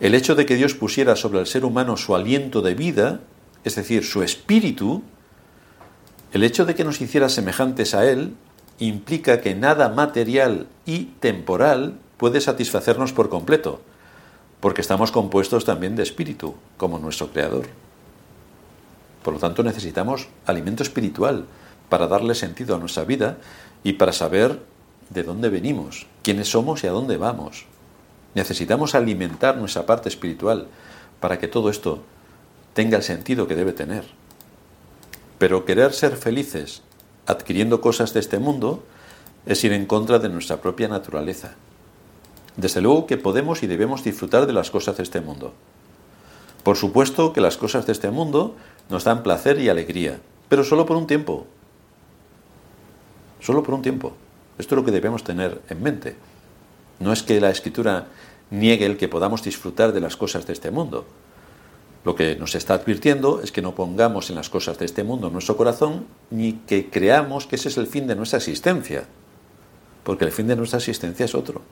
El 0.00 0.12
hecho 0.16 0.34
de 0.34 0.44
que 0.44 0.56
Dios 0.56 0.74
pusiera 0.74 1.14
sobre 1.14 1.38
el 1.38 1.46
ser 1.46 1.64
humano 1.64 1.96
su 1.96 2.16
aliento 2.16 2.62
de 2.62 2.74
vida, 2.74 3.20
es 3.62 3.76
decir, 3.76 4.04
su 4.04 4.24
espíritu, 4.24 5.04
el 6.32 6.42
hecho 6.42 6.66
de 6.66 6.74
que 6.74 6.82
nos 6.82 7.00
hiciera 7.00 7.28
semejantes 7.28 7.94
a 7.94 8.10
Él, 8.10 8.34
implica 8.80 9.40
que 9.40 9.54
nada 9.54 9.88
material 9.88 10.66
y 10.84 11.04
temporal 11.20 11.96
puede 12.16 12.40
satisfacernos 12.40 13.12
por 13.12 13.28
completo, 13.28 13.82
porque 14.58 14.80
estamos 14.80 15.12
compuestos 15.12 15.64
también 15.64 15.94
de 15.94 16.02
espíritu, 16.02 16.56
como 16.76 16.98
nuestro 16.98 17.28
Creador. 17.28 17.66
Por 19.22 19.34
lo 19.34 19.38
tanto, 19.38 19.62
necesitamos 19.62 20.26
alimento 20.44 20.82
espiritual 20.82 21.46
para 21.88 22.08
darle 22.08 22.34
sentido 22.34 22.74
a 22.74 22.78
nuestra 22.80 23.04
vida 23.04 23.38
y 23.84 23.92
para 23.92 24.12
saber 24.12 24.73
de 25.10 25.22
dónde 25.22 25.48
venimos, 25.48 26.06
quiénes 26.22 26.48
somos 26.48 26.84
y 26.84 26.86
a 26.86 26.92
dónde 26.92 27.16
vamos. 27.16 27.66
Necesitamos 28.34 28.94
alimentar 28.94 29.56
nuestra 29.56 29.86
parte 29.86 30.08
espiritual 30.08 30.66
para 31.20 31.38
que 31.38 31.48
todo 31.48 31.70
esto 31.70 32.02
tenga 32.74 32.96
el 32.96 33.02
sentido 33.02 33.46
que 33.46 33.54
debe 33.54 33.72
tener. 33.72 34.04
Pero 35.38 35.64
querer 35.64 35.92
ser 35.92 36.16
felices 36.16 36.82
adquiriendo 37.26 37.80
cosas 37.80 38.12
de 38.12 38.20
este 38.20 38.38
mundo 38.38 38.82
es 39.46 39.62
ir 39.64 39.72
en 39.72 39.86
contra 39.86 40.18
de 40.18 40.28
nuestra 40.28 40.58
propia 40.58 40.88
naturaleza. 40.88 41.54
Desde 42.56 42.80
luego 42.80 43.06
que 43.06 43.16
podemos 43.16 43.62
y 43.62 43.66
debemos 43.66 44.04
disfrutar 44.04 44.46
de 44.46 44.52
las 44.52 44.70
cosas 44.70 44.96
de 44.96 45.02
este 45.02 45.20
mundo. 45.20 45.52
Por 46.62 46.76
supuesto 46.76 47.32
que 47.32 47.40
las 47.40 47.56
cosas 47.56 47.86
de 47.86 47.92
este 47.92 48.10
mundo 48.10 48.56
nos 48.88 49.04
dan 49.04 49.22
placer 49.22 49.60
y 49.60 49.68
alegría, 49.68 50.20
pero 50.48 50.64
solo 50.64 50.86
por 50.86 50.96
un 50.96 51.06
tiempo. 51.06 51.46
Solo 53.40 53.62
por 53.62 53.74
un 53.74 53.82
tiempo. 53.82 54.14
Esto 54.58 54.74
es 54.74 54.78
lo 54.78 54.84
que 54.84 54.92
debemos 54.92 55.24
tener 55.24 55.60
en 55.68 55.82
mente. 55.82 56.16
No 57.00 57.12
es 57.12 57.22
que 57.22 57.40
la 57.40 57.50
escritura 57.50 58.06
niegue 58.50 58.86
el 58.86 58.96
que 58.96 59.08
podamos 59.08 59.42
disfrutar 59.42 59.92
de 59.92 60.00
las 60.00 60.16
cosas 60.16 60.46
de 60.46 60.52
este 60.52 60.70
mundo. 60.70 61.06
Lo 62.04 62.14
que 62.14 62.36
nos 62.36 62.54
está 62.54 62.74
advirtiendo 62.74 63.40
es 63.42 63.50
que 63.50 63.62
no 63.62 63.74
pongamos 63.74 64.28
en 64.28 64.36
las 64.36 64.50
cosas 64.50 64.78
de 64.78 64.84
este 64.84 65.04
mundo 65.04 65.30
nuestro 65.30 65.56
corazón 65.56 66.06
ni 66.30 66.52
que 66.52 66.90
creamos 66.90 67.46
que 67.46 67.56
ese 67.56 67.68
es 67.68 67.78
el 67.78 67.86
fin 67.86 68.06
de 68.06 68.14
nuestra 68.14 68.36
existencia, 68.36 69.04
porque 70.04 70.26
el 70.26 70.32
fin 70.32 70.46
de 70.46 70.56
nuestra 70.56 70.78
existencia 70.78 71.24
es 71.24 71.34
otro. 71.34 71.62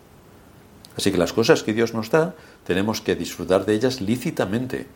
Así 0.96 1.12
que 1.12 1.18
las 1.18 1.32
cosas 1.32 1.62
que 1.62 1.74
Dios 1.74 1.92
nos 1.92 2.10
da 2.10 2.34
tenemos 2.64 3.00
que 3.00 3.14
disfrutar 3.14 3.66
de 3.66 3.74
ellas 3.74 4.00
lícitamente. 4.00 4.86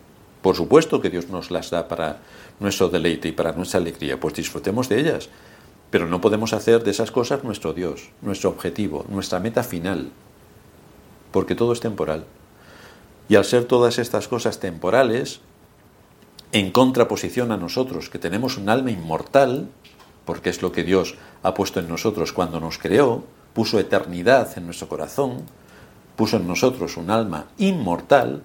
Por 0.41 0.57
supuesto 0.57 1.01
que 1.01 1.11
Dios 1.11 1.29
nos 1.29 1.51
las 1.51 1.71
da 1.71 1.87
para 1.87 2.19
nuestro 2.61 2.89
deleite 2.89 3.29
y 3.29 3.33
para 3.33 3.53
nuestra 3.53 3.81
alegría, 3.81 4.19
pues 4.19 4.35
disfrutemos 4.35 4.89
de 4.89 5.01
ellas. 5.01 5.29
Pero 5.91 6.07
no 6.07 6.21
podemos 6.21 6.53
hacer 6.53 6.83
de 6.83 6.91
esas 6.91 7.11
cosas 7.11 7.45
nuestro 7.45 7.73
Dios, 7.73 8.11
nuestro 8.23 8.51
objetivo, 8.51 9.05
nuestra 9.09 9.41
meta 9.41 9.63
final, 9.63 10.11
porque 11.33 11.55
todo 11.55 11.73
es 11.73 11.81
temporal. 11.81 12.25
Y 13.29 13.37
al 13.37 13.45
ser 13.45 13.65
todas 13.65 13.99
estas 13.99 14.29
cosas 14.29 14.61
temporales, 14.61 15.41
en 16.53 16.71
contraposición 16.71 17.53
a 17.53 17.57
nosotros, 17.57 18.09
que 18.09 18.19
tenemos 18.19 18.57
un 18.57 18.69
alma 18.69 18.91
inmortal, 18.91 19.69
porque 20.25 20.51
es 20.51 20.63
lo 20.63 20.73
que 20.73 20.85
Dios 20.85 21.17
ha 21.43 21.55
puesto 21.55 21.81
en 21.81 21.89
nosotros 21.89 22.33
cuando 22.33 22.61
nos 22.61 22.79
creó, 22.79 23.25
puso 23.53 23.79
eternidad 23.79 24.57
en 24.57 24.67
nuestro 24.67 24.89
corazón, 24.89 25.43
puso 26.17 26.37
en 26.37 26.47
nosotros 26.47 26.97
un 26.97 27.11
alma 27.11 27.47
inmortal, 27.59 28.43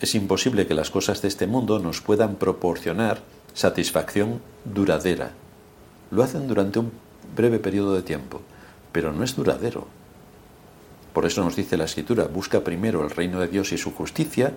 es 0.00 0.14
imposible 0.14 0.66
que 0.66 0.74
las 0.74 0.90
cosas 0.90 1.22
de 1.22 1.28
este 1.28 1.46
mundo 1.46 1.78
nos 1.78 2.00
puedan 2.00 2.36
proporcionar 2.36 3.20
satisfacción 3.54 4.40
duradera. 4.64 5.32
Lo 6.14 6.22
hacen 6.22 6.46
durante 6.46 6.78
un 6.78 6.92
breve 7.34 7.58
periodo 7.58 7.96
de 7.96 8.02
tiempo, 8.02 8.40
pero 8.92 9.12
no 9.12 9.24
es 9.24 9.34
duradero. 9.34 9.88
Por 11.12 11.26
eso 11.26 11.42
nos 11.42 11.56
dice 11.56 11.76
la 11.76 11.86
escritura, 11.86 12.28
busca 12.28 12.62
primero 12.62 13.02
el 13.02 13.10
reino 13.10 13.40
de 13.40 13.48
Dios 13.48 13.72
y 13.72 13.78
su 13.78 13.92
justicia 13.92 14.52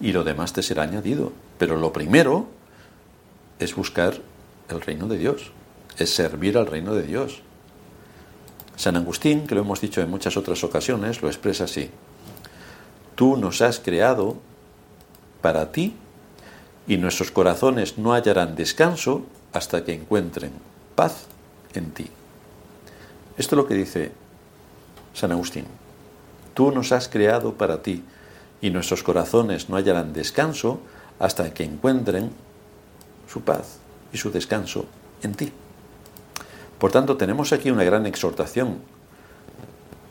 y 0.00 0.12
lo 0.12 0.24
demás 0.24 0.54
te 0.54 0.62
será 0.62 0.84
añadido. 0.84 1.32
Pero 1.58 1.76
lo 1.76 1.92
primero 1.92 2.46
es 3.58 3.74
buscar 3.74 4.14
el 4.70 4.80
reino 4.80 5.06
de 5.06 5.18
Dios, 5.18 5.52
es 5.98 6.14
servir 6.14 6.56
al 6.56 6.66
reino 6.66 6.94
de 6.94 7.02
Dios. 7.02 7.42
San 8.76 8.96
Agustín, 8.96 9.46
que 9.46 9.54
lo 9.54 9.60
hemos 9.60 9.82
dicho 9.82 10.00
en 10.00 10.08
muchas 10.08 10.38
otras 10.38 10.64
ocasiones, 10.64 11.20
lo 11.20 11.28
expresa 11.28 11.64
así. 11.64 11.90
Tú 13.16 13.36
nos 13.36 13.60
has 13.60 13.80
creado 13.80 14.38
para 15.42 15.72
ti 15.72 15.94
y 16.86 16.96
nuestros 16.96 17.30
corazones 17.30 17.98
no 17.98 18.14
hallarán 18.14 18.56
descanso 18.56 19.26
hasta 19.52 19.84
que 19.84 19.92
encuentren 19.92 20.71
paz 20.94 21.26
en 21.74 21.90
ti. 21.90 22.08
Esto 23.36 23.54
es 23.54 23.56
lo 23.56 23.66
que 23.66 23.74
dice 23.74 24.12
San 25.14 25.32
Agustín. 25.32 25.66
Tú 26.54 26.70
nos 26.70 26.92
has 26.92 27.08
creado 27.08 27.54
para 27.54 27.82
ti, 27.82 28.04
y 28.60 28.70
nuestros 28.70 29.02
corazones 29.02 29.68
no 29.68 29.76
hallarán 29.76 30.12
descanso 30.12 30.80
hasta 31.18 31.52
que 31.52 31.64
encuentren 31.64 32.30
su 33.30 33.42
paz 33.42 33.78
y 34.12 34.18
su 34.18 34.30
descanso 34.30 34.86
en 35.22 35.34
ti. 35.34 35.52
Por 36.78 36.92
tanto, 36.92 37.16
tenemos 37.16 37.52
aquí 37.52 37.70
una 37.70 37.84
gran 37.84 38.06
exhortación 38.06 38.78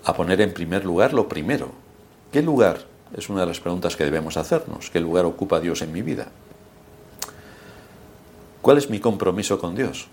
a 0.04 0.13
poner 0.13 0.41
en 0.41 0.54
primer 0.54 0.86
lugar 0.86 1.13
lo 1.13 1.28
primero. 1.28 1.72
¿Qué 2.32 2.41
lugar? 2.41 2.86
Es 3.15 3.30
una 3.30 3.41
de 3.41 3.48
las 3.48 3.60
preguntas 3.60 3.96
que 3.96 4.06
debemos 4.06 4.38
hacernos. 4.38 4.89
¿Qué 4.89 5.00
lugar 5.00 5.26
ocupa 5.26 5.60
Dios 5.60 5.82
en 5.82 5.91
mi 5.91 6.02
vida? 6.02 6.28
¿Cuál 8.62 8.78
es 8.78 8.89
mi 8.89 9.00
compromiso 9.00 9.60
con 9.60 9.76
Dios? 9.76 10.08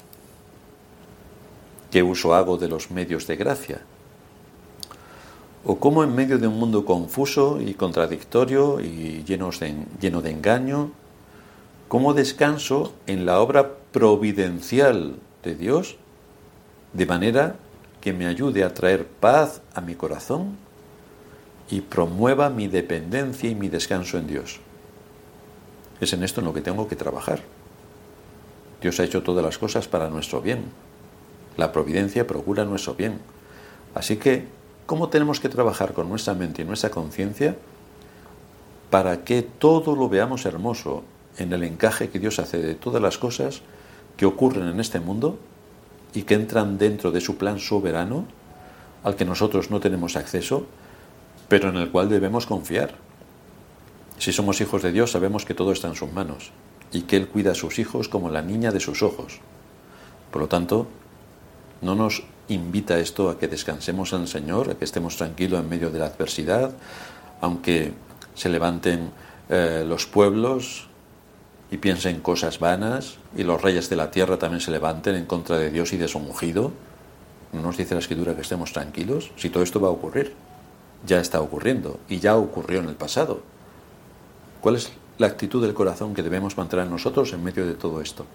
¿Qué 1.90 2.02
uso 2.02 2.34
hago 2.34 2.58
de 2.58 2.68
los 2.68 2.90
medios 2.90 3.26
de 3.26 3.36
gracia? 3.36 3.82
o 5.64 5.78
cómo 5.78 6.02
en 6.02 6.14
medio 6.14 6.38
de 6.38 6.46
un 6.46 6.58
mundo 6.58 6.84
confuso 6.84 7.60
y 7.60 7.74
contradictorio 7.74 8.80
y 8.80 9.22
lleno 9.24 9.50
de, 9.50 9.84
lleno 10.00 10.22
de 10.22 10.30
engaño, 10.30 10.92
cómo 11.88 12.14
descanso 12.14 12.94
en 13.06 13.26
la 13.26 13.40
obra 13.40 13.74
providencial 13.92 15.16
de 15.42 15.54
Dios 15.54 15.96
de 16.94 17.04
manera 17.04 17.56
que 18.00 18.14
me 18.14 18.26
ayude 18.26 18.64
a 18.64 18.72
traer 18.72 19.06
paz 19.06 19.60
a 19.74 19.82
mi 19.82 19.94
corazón 19.94 20.56
y 21.68 21.82
promueva 21.82 22.48
mi 22.48 22.66
dependencia 22.68 23.50
y 23.50 23.54
mi 23.54 23.68
descanso 23.68 24.16
en 24.16 24.26
Dios. 24.26 24.60
Es 26.00 26.14
en 26.14 26.22
esto 26.22 26.40
en 26.40 26.46
lo 26.46 26.54
que 26.54 26.62
tengo 26.62 26.88
que 26.88 26.96
trabajar. 26.96 27.42
Dios 28.80 28.98
ha 29.00 29.04
hecho 29.04 29.22
todas 29.22 29.44
las 29.44 29.58
cosas 29.58 29.86
para 29.86 30.08
nuestro 30.08 30.40
bien. 30.40 30.64
La 31.58 31.72
providencia 31.72 32.26
procura 32.26 32.64
nuestro 32.64 32.94
bien. 32.94 33.18
Así 33.94 34.16
que 34.16 34.46
cómo 34.86 35.08
tenemos 35.10 35.40
que 35.40 35.50
trabajar 35.50 35.92
con 35.92 36.08
nuestra 36.08 36.32
mente 36.32 36.62
y 36.62 36.64
nuestra 36.64 36.88
conciencia 36.88 37.56
para 38.90 39.24
que 39.24 39.42
todo 39.42 39.94
lo 39.94 40.08
veamos 40.08 40.46
hermoso 40.46 41.02
en 41.36 41.52
el 41.52 41.64
encaje 41.64 42.08
que 42.08 42.20
Dios 42.20 42.38
hace 42.38 42.58
de 42.58 42.74
todas 42.74 43.02
las 43.02 43.18
cosas 43.18 43.60
que 44.16 44.24
ocurren 44.24 44.68
en 44.68 44.80
este 44.80 45.00
mundo 45.00 45.36
y 46.14 46.22
que 46.22 46.34
entran 46.34 46.78
dentro 46.78 47.10
de 47.10 47.20
su 47.20 47.36
plan 47.36 47.58
soberano 47.58 48.24
al 49.02 49.16
que 49.16 49.24
nosotros 49.24 49.70
no 49.70 49.80
tenemos 49.80 50.16
acceso, 50.16 50.64
pero 51.48 51.70
en 51.70 51.76
el 51.76 51.90
cual 51.90 52.08
debemos 52.08 52.46
confiar. 52.46 52.94
Si 54.18 54.32
somos 54.32 54.60
hijos 54.60 54.82
de 54.82 54.92
Dios 54.92 55.10
sabemos 55.10 55.44
que 55.44 55.54
todo 55.54 55.72
está 55.72 55.88
en 55.88 55.96
sus 55.96 56.12
manos 56.12 56.52
y 56.92 57.02
que 57.02 57.16
Él 57.16 57.28
cuida 57.28 57.50
a 57.50 57.56
sus 57.56 57.80
hijos 57.80 58.08
como 58.08 58.30
la 58.30 58.42
niña 58.42 58.70
de 58.70 58.80
sus 58.80 59.02
ojos. 59.02 59.40
Por 60.30 60.42
lo 60.42 60.48
tanto, 60.48 60.86
no 61.80 61.94
nos 61.94 62.22
invita 62.48 62.98
esto 62.98 63.30
a 63.30 63.38
que 63.38 63.48
descansemos 63.48 64.12
en 64.12 64.22
el 64.22 64.28
Señor, 64.28 64.70
a 64.70 64.74
que 64.74 64.84
estemos 64.84 65.16
tranquilos 65.16 65.60
en 65.60 65.68
medio 65.68 65.90
de 65.90 65.98
la 65.98 66.06
adversidad, 66.06 66.72
aunque 67.40 67.92
se 68.34 68.48
levanten 68.48 69.10
eh, 69.48 69.84
los 69.86 70.06
pueblos 70.06 70.88
y 71.70 71.76
piensen 71.76 72.20
cosas 72.20 72.58
vanas 72.58 73.18
y 73.36 73.42
los 73.42 73.60
reyes 73.60 73.90
de 73.90 73.96
la 73.96 74.10
tierra 74.10 74.38
también 74.38 74.60
se 74.60 74.70
levanten 74.70 75.14
en 75.14 75.26
contra 75.26 75.58
de 75.58 75.70
Dios 75.70 75.92
y 75.92 75.98
de 75.98 76.08
su 76.08 76.18
ungido. 76.18 76.72
¿No 77.52 77.62
nos 77.62 77.76
dice 77.76 77.94
la 77.94 78.00
escritura 78.00 78.34
que 78.34 78.42
estemos 78.42 78.72
tranquilos? 78.72 79.30
Si 79.36 79.50
todo 79.50 79.62
esto 79.62 79.80
va 79.80 79.88
a 79.88 79.92
ocurrir, 79.92 80.32
ya 81.06 81.20
está 81.20 81.40
ocurriendo 81.40 82.00
y 82.08 82.18
ya 82.18 82.36
ocurrió 82.36 82.80
en 82.80 82.88
el 82.88 82.94
pasado. 82.94 83.40
¿Cuál 84.60 84.76
es 84.76 84.90
la 85.18 85.28
actitud 85.28 85.62
del 85.62 85.74
corazón 85.74 86.14
que 86.14 86.22
debemos 86.22 86.56
mantener 86.56 86.86
nosotros 86.86 87.32
en 87.32 87.44
medio 87.44 87.66
de 87.66 87.74
todo 87.74 88.00
esto? 88.00 88.26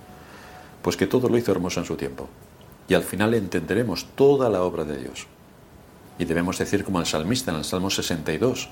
Pues 0.82 0.98
que 0.98 1.08
todo 1.08 1.30
lo 1.30 1.38
hizo 1.38 1.52
hermoso 1.52 1.80
en 1.80 1.86
su 1.86 1.96
tiempo 1.96 2.30
y 2.88 2.94
al 2.94 3.04
final 3.04 3.34
entenderemos 3.34 4.06
toda 4.16 4.50
la 4.50 4.62
obra 4.64 4.84
de 4.84 4.98
Dios. 4.98 5.28
Y 6.20 6.26
debemos 6.26 6.58
decir 6.58 6.84
como 6.84 7.00
el 7.00 7.06
salmista 7.06 7.52
en 7.52 7.58
el 7.58 7.64
Salmo 7.64 7.90
62, 7.90 8.70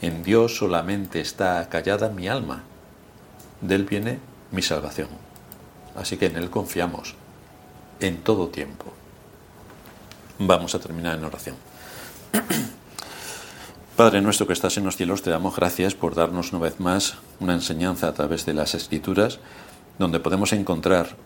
en 0.00 0.22
Dios 0.22 0.56
solamente 0.56 1.20
está 1.20 1.68
callada 1.68 2.08
mi 2.08 2.28
alma, 2.28 2.62
de 3.60 3.74
Él 3.74 3.84
viene 3.84 4.18
mi 4.50 4.62
salvación. 4.62 5.08
Así 5.96 6.16
que 6.16 6.26
en 6.26 6.36
Él 6.36 6.50
confiamos 6.50 7.14
en 8.00 8.18
todo 8.18 8.48
tiempo. 8.48 8.86
Vamos 10.38 10.74
a 10.74 10.80
terminar 10.80 11.16
en 11.16 11.24
oración. 11.24 11.56
Padre 13.96 14.20
nuestro 14.20 14.46
que 14.46 14.54
estás 14.54 14.76
en 14.78 14.84
los 14.84 14.96
cielos, 14.96 15.22
te 15.22 15.30
damos 15.30 15.54
gracias 15.54 15.94
por 15.94 16.14
darnos 16.14 16.52
una 16.52 16.62
vez 16.62 16.80
más 16.80 17.16
una 17.40 17.54
enseñanza 17.54 18.08
a 18.08 18.14
través 18.14 18.46
de 18.46 18.54
las 18.54 18.74
escrituras, 18.74 19.38
donde 19.98 20.18
podemos 20.18 20.52
encontrar 20.52 21.16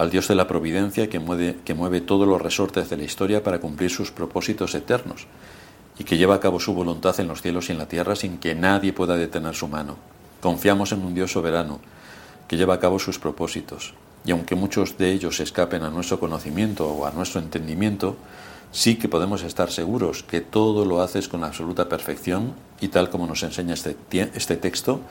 al 0.00 0.08
Dios 0.08 0.28
de 0.28 0.34
la 0.34 0.48
providencia 0.48 1.10
que 1.10 1.18
mueve, 1.18 1.58
que 1.62 1.74
mueve 1.74 2.00
todos 2.00 2.26
los 2.26 2.40
resortes 2.40 2.88
de 2.88 2.96
la 2.96 3.04
historia 3.04 3.44
para 3.44 3.60
cumplir 3.60 3.90
sus 3.90 4.10
propósitos 4.10 4.74
eternos 4.74 5.26
y 5.98 6.04
que 6.04 6.16
lleva 6.16 6.36
a 6.36 6.40
cabo 6.40 6.58
su 6.58 6.72
voluntad 6.72 7.20
en 7.20 7.28
los 7.28 7.42
cielos 7.42 7.68
y 7.68 7.72
en 7.72 7.78
la 7.78 7.86
tierra 7.86 8.16
sin 8.16 8.38
que 8.38 8.54
nadie 8.54 8.94
pueda 8.94 9.18
detener 9.18 9.54
su 9.54 9.68
mano. 9.68 9.98
Confiamos 10.40 10.92
en 10.92 11.04
un 11.04 11.14
Dios 11.14 11.32
soberano 11.32 11.80
que 12.48 12.56
lleva 12.56 12.72
a 12.72 12.80
cabo 12.80 12.98
sus 12.98 13.18
propósitos 13.18 13.92
y 14.24 14.30
aunque 14.30 14.54
muchos 14.54 14.96
de 14.96 15.12
ellos 15.12 15.38
escapen 15.38 15.82
a 15.82 15.90
nuestro 15.90 16.18
conocimiento 16.18 16.88
o 16.88 17.04
a 17.04 17.10
nuestro 17.10 17.42
entendimiento, 17.42 18.16
sí 18.72 18.96
que 18.96 19.06
podemos 19.10 19.42
estar 19.42 19.70
seguros 19.70 20.22
que 20.22 20.40
todo 20.40 20.86
lo 20.86 21.02
haces 21.02 21.28
con 21.28 21.44
absoluta 21.44 21.90
perfección 21.90 22.54
y 22.80 22.88
tal 22.88 23.10
como 23.10 23.26
nos 23.26 23.42
enseña 23.42 23.74
este, 23.74 23.98
este 24.34 24.56
texto, 24.56 25.02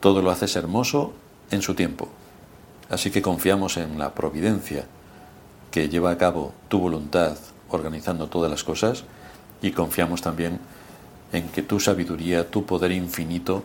todo 0.00 0.22
lo 0.22 0.32
haces 0.32 0.56
hermoso 0.56 1.12
en 1.52 1.62
su 1.62 1.76
tiempo. 1.76 2.08
Así 2.92 3.10
que 3.10 3.22
confiamos 3.22 3.78
en 3.78 3.98
la 3.98 4.12
providencia 4.14 4.84
que 5.70 5.88
lleva 5.88 6.10
a 6.10 6.18
cabo 6.18 6.52
tu 6.68 6.78
voluntad 6.78 7.38
organizando 7.70 8.26
todas 8.26 8.50
las 8.50 8.64
cosas 8.64 9.04
y 9.62 9.70
confiamos 9.70 10.20
también 10.20 10.60
en 11.32 11.48
que 11.48 11.62
tu 11.62 11.80
sabiduría, 11.80 12.50
tu 12.50 12.66
poder 12.66 12.92
infinito 12.92 13.64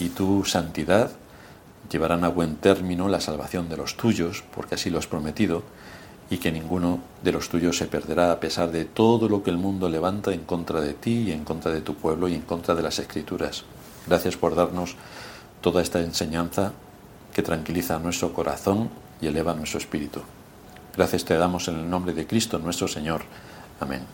y 0.00 0.08
tu 0.08 0.46
santidad 0.46 1.10
llevarán 1.90 2.24
a 2.24 2.28
buen 2.28 2.56
término 2.56 3.06
la 3.08 3.20
salvación 3.20 3.68
de 3.68 3.76
los 3.76 3.98
tuyos, 3.98 4.42
porque 4.54 4.76
así 4.76 4.88
lo 4.88 4.98
has 4.98 5.06
prometido, 5.06 5.62
y 6.30 6.38
que 6.38 6.50
ninguno 6.50 7.00
de 7.22 7.32
los 7.32 7.50
tuyos 7.50 7.76
se 7.76 7.86
perderá 7.86 8.32
a 8.32 8.40
pesar 8.40 8.70
de 8.70 8.86
todo 8.86 9.28
lo 9.28 9.42
que 9.42 9.50
el 9.50 9.58
mundo 9.58 9.90
levanta 9.90 10.32
en 10.32 10.40
contra 10.40 10.80
de 10.80 10.94
ti 10.94 11.24
y 11.28 11.32
en 11.32 11.44
contra 11.44 11.70
de 11.70 11.82
tu 11.82 11.96
pueblo 11.96 12.28
y 12.28 12.34
en 12.34 12.40
contra 12.40 12.74
de 12.74 12.82
las 12.82 12.98
escrituras. 12.98 13.64
Gracias 14.06 14.38
por 14.38 14.54
darnos 14.54 14.96
toda 15.60 15.82
esta 15.82 16.00
enseñanza 16.00 16.72
que 17.34 17.42
tranquiliza 17.42 17.98
nuestro 17.98 18.32
corazón 18.32 18.88
y 19.20 19.26
eleva 19.26 19.52
nuestro 19.54 19.78
espíritu. 19.78 20.22
Gracias 20.96 21.24
te 21.24 21.36
damos 21.36 21.68
en 21.68 21.80
el 21.80 21.90
nombre 21.90 22.14
de 22.14 22.26
Cristo 22.26 22.58
nuestro 22.58 22.88
Señor. 22.88 23.22
Amén. 23.80 24.06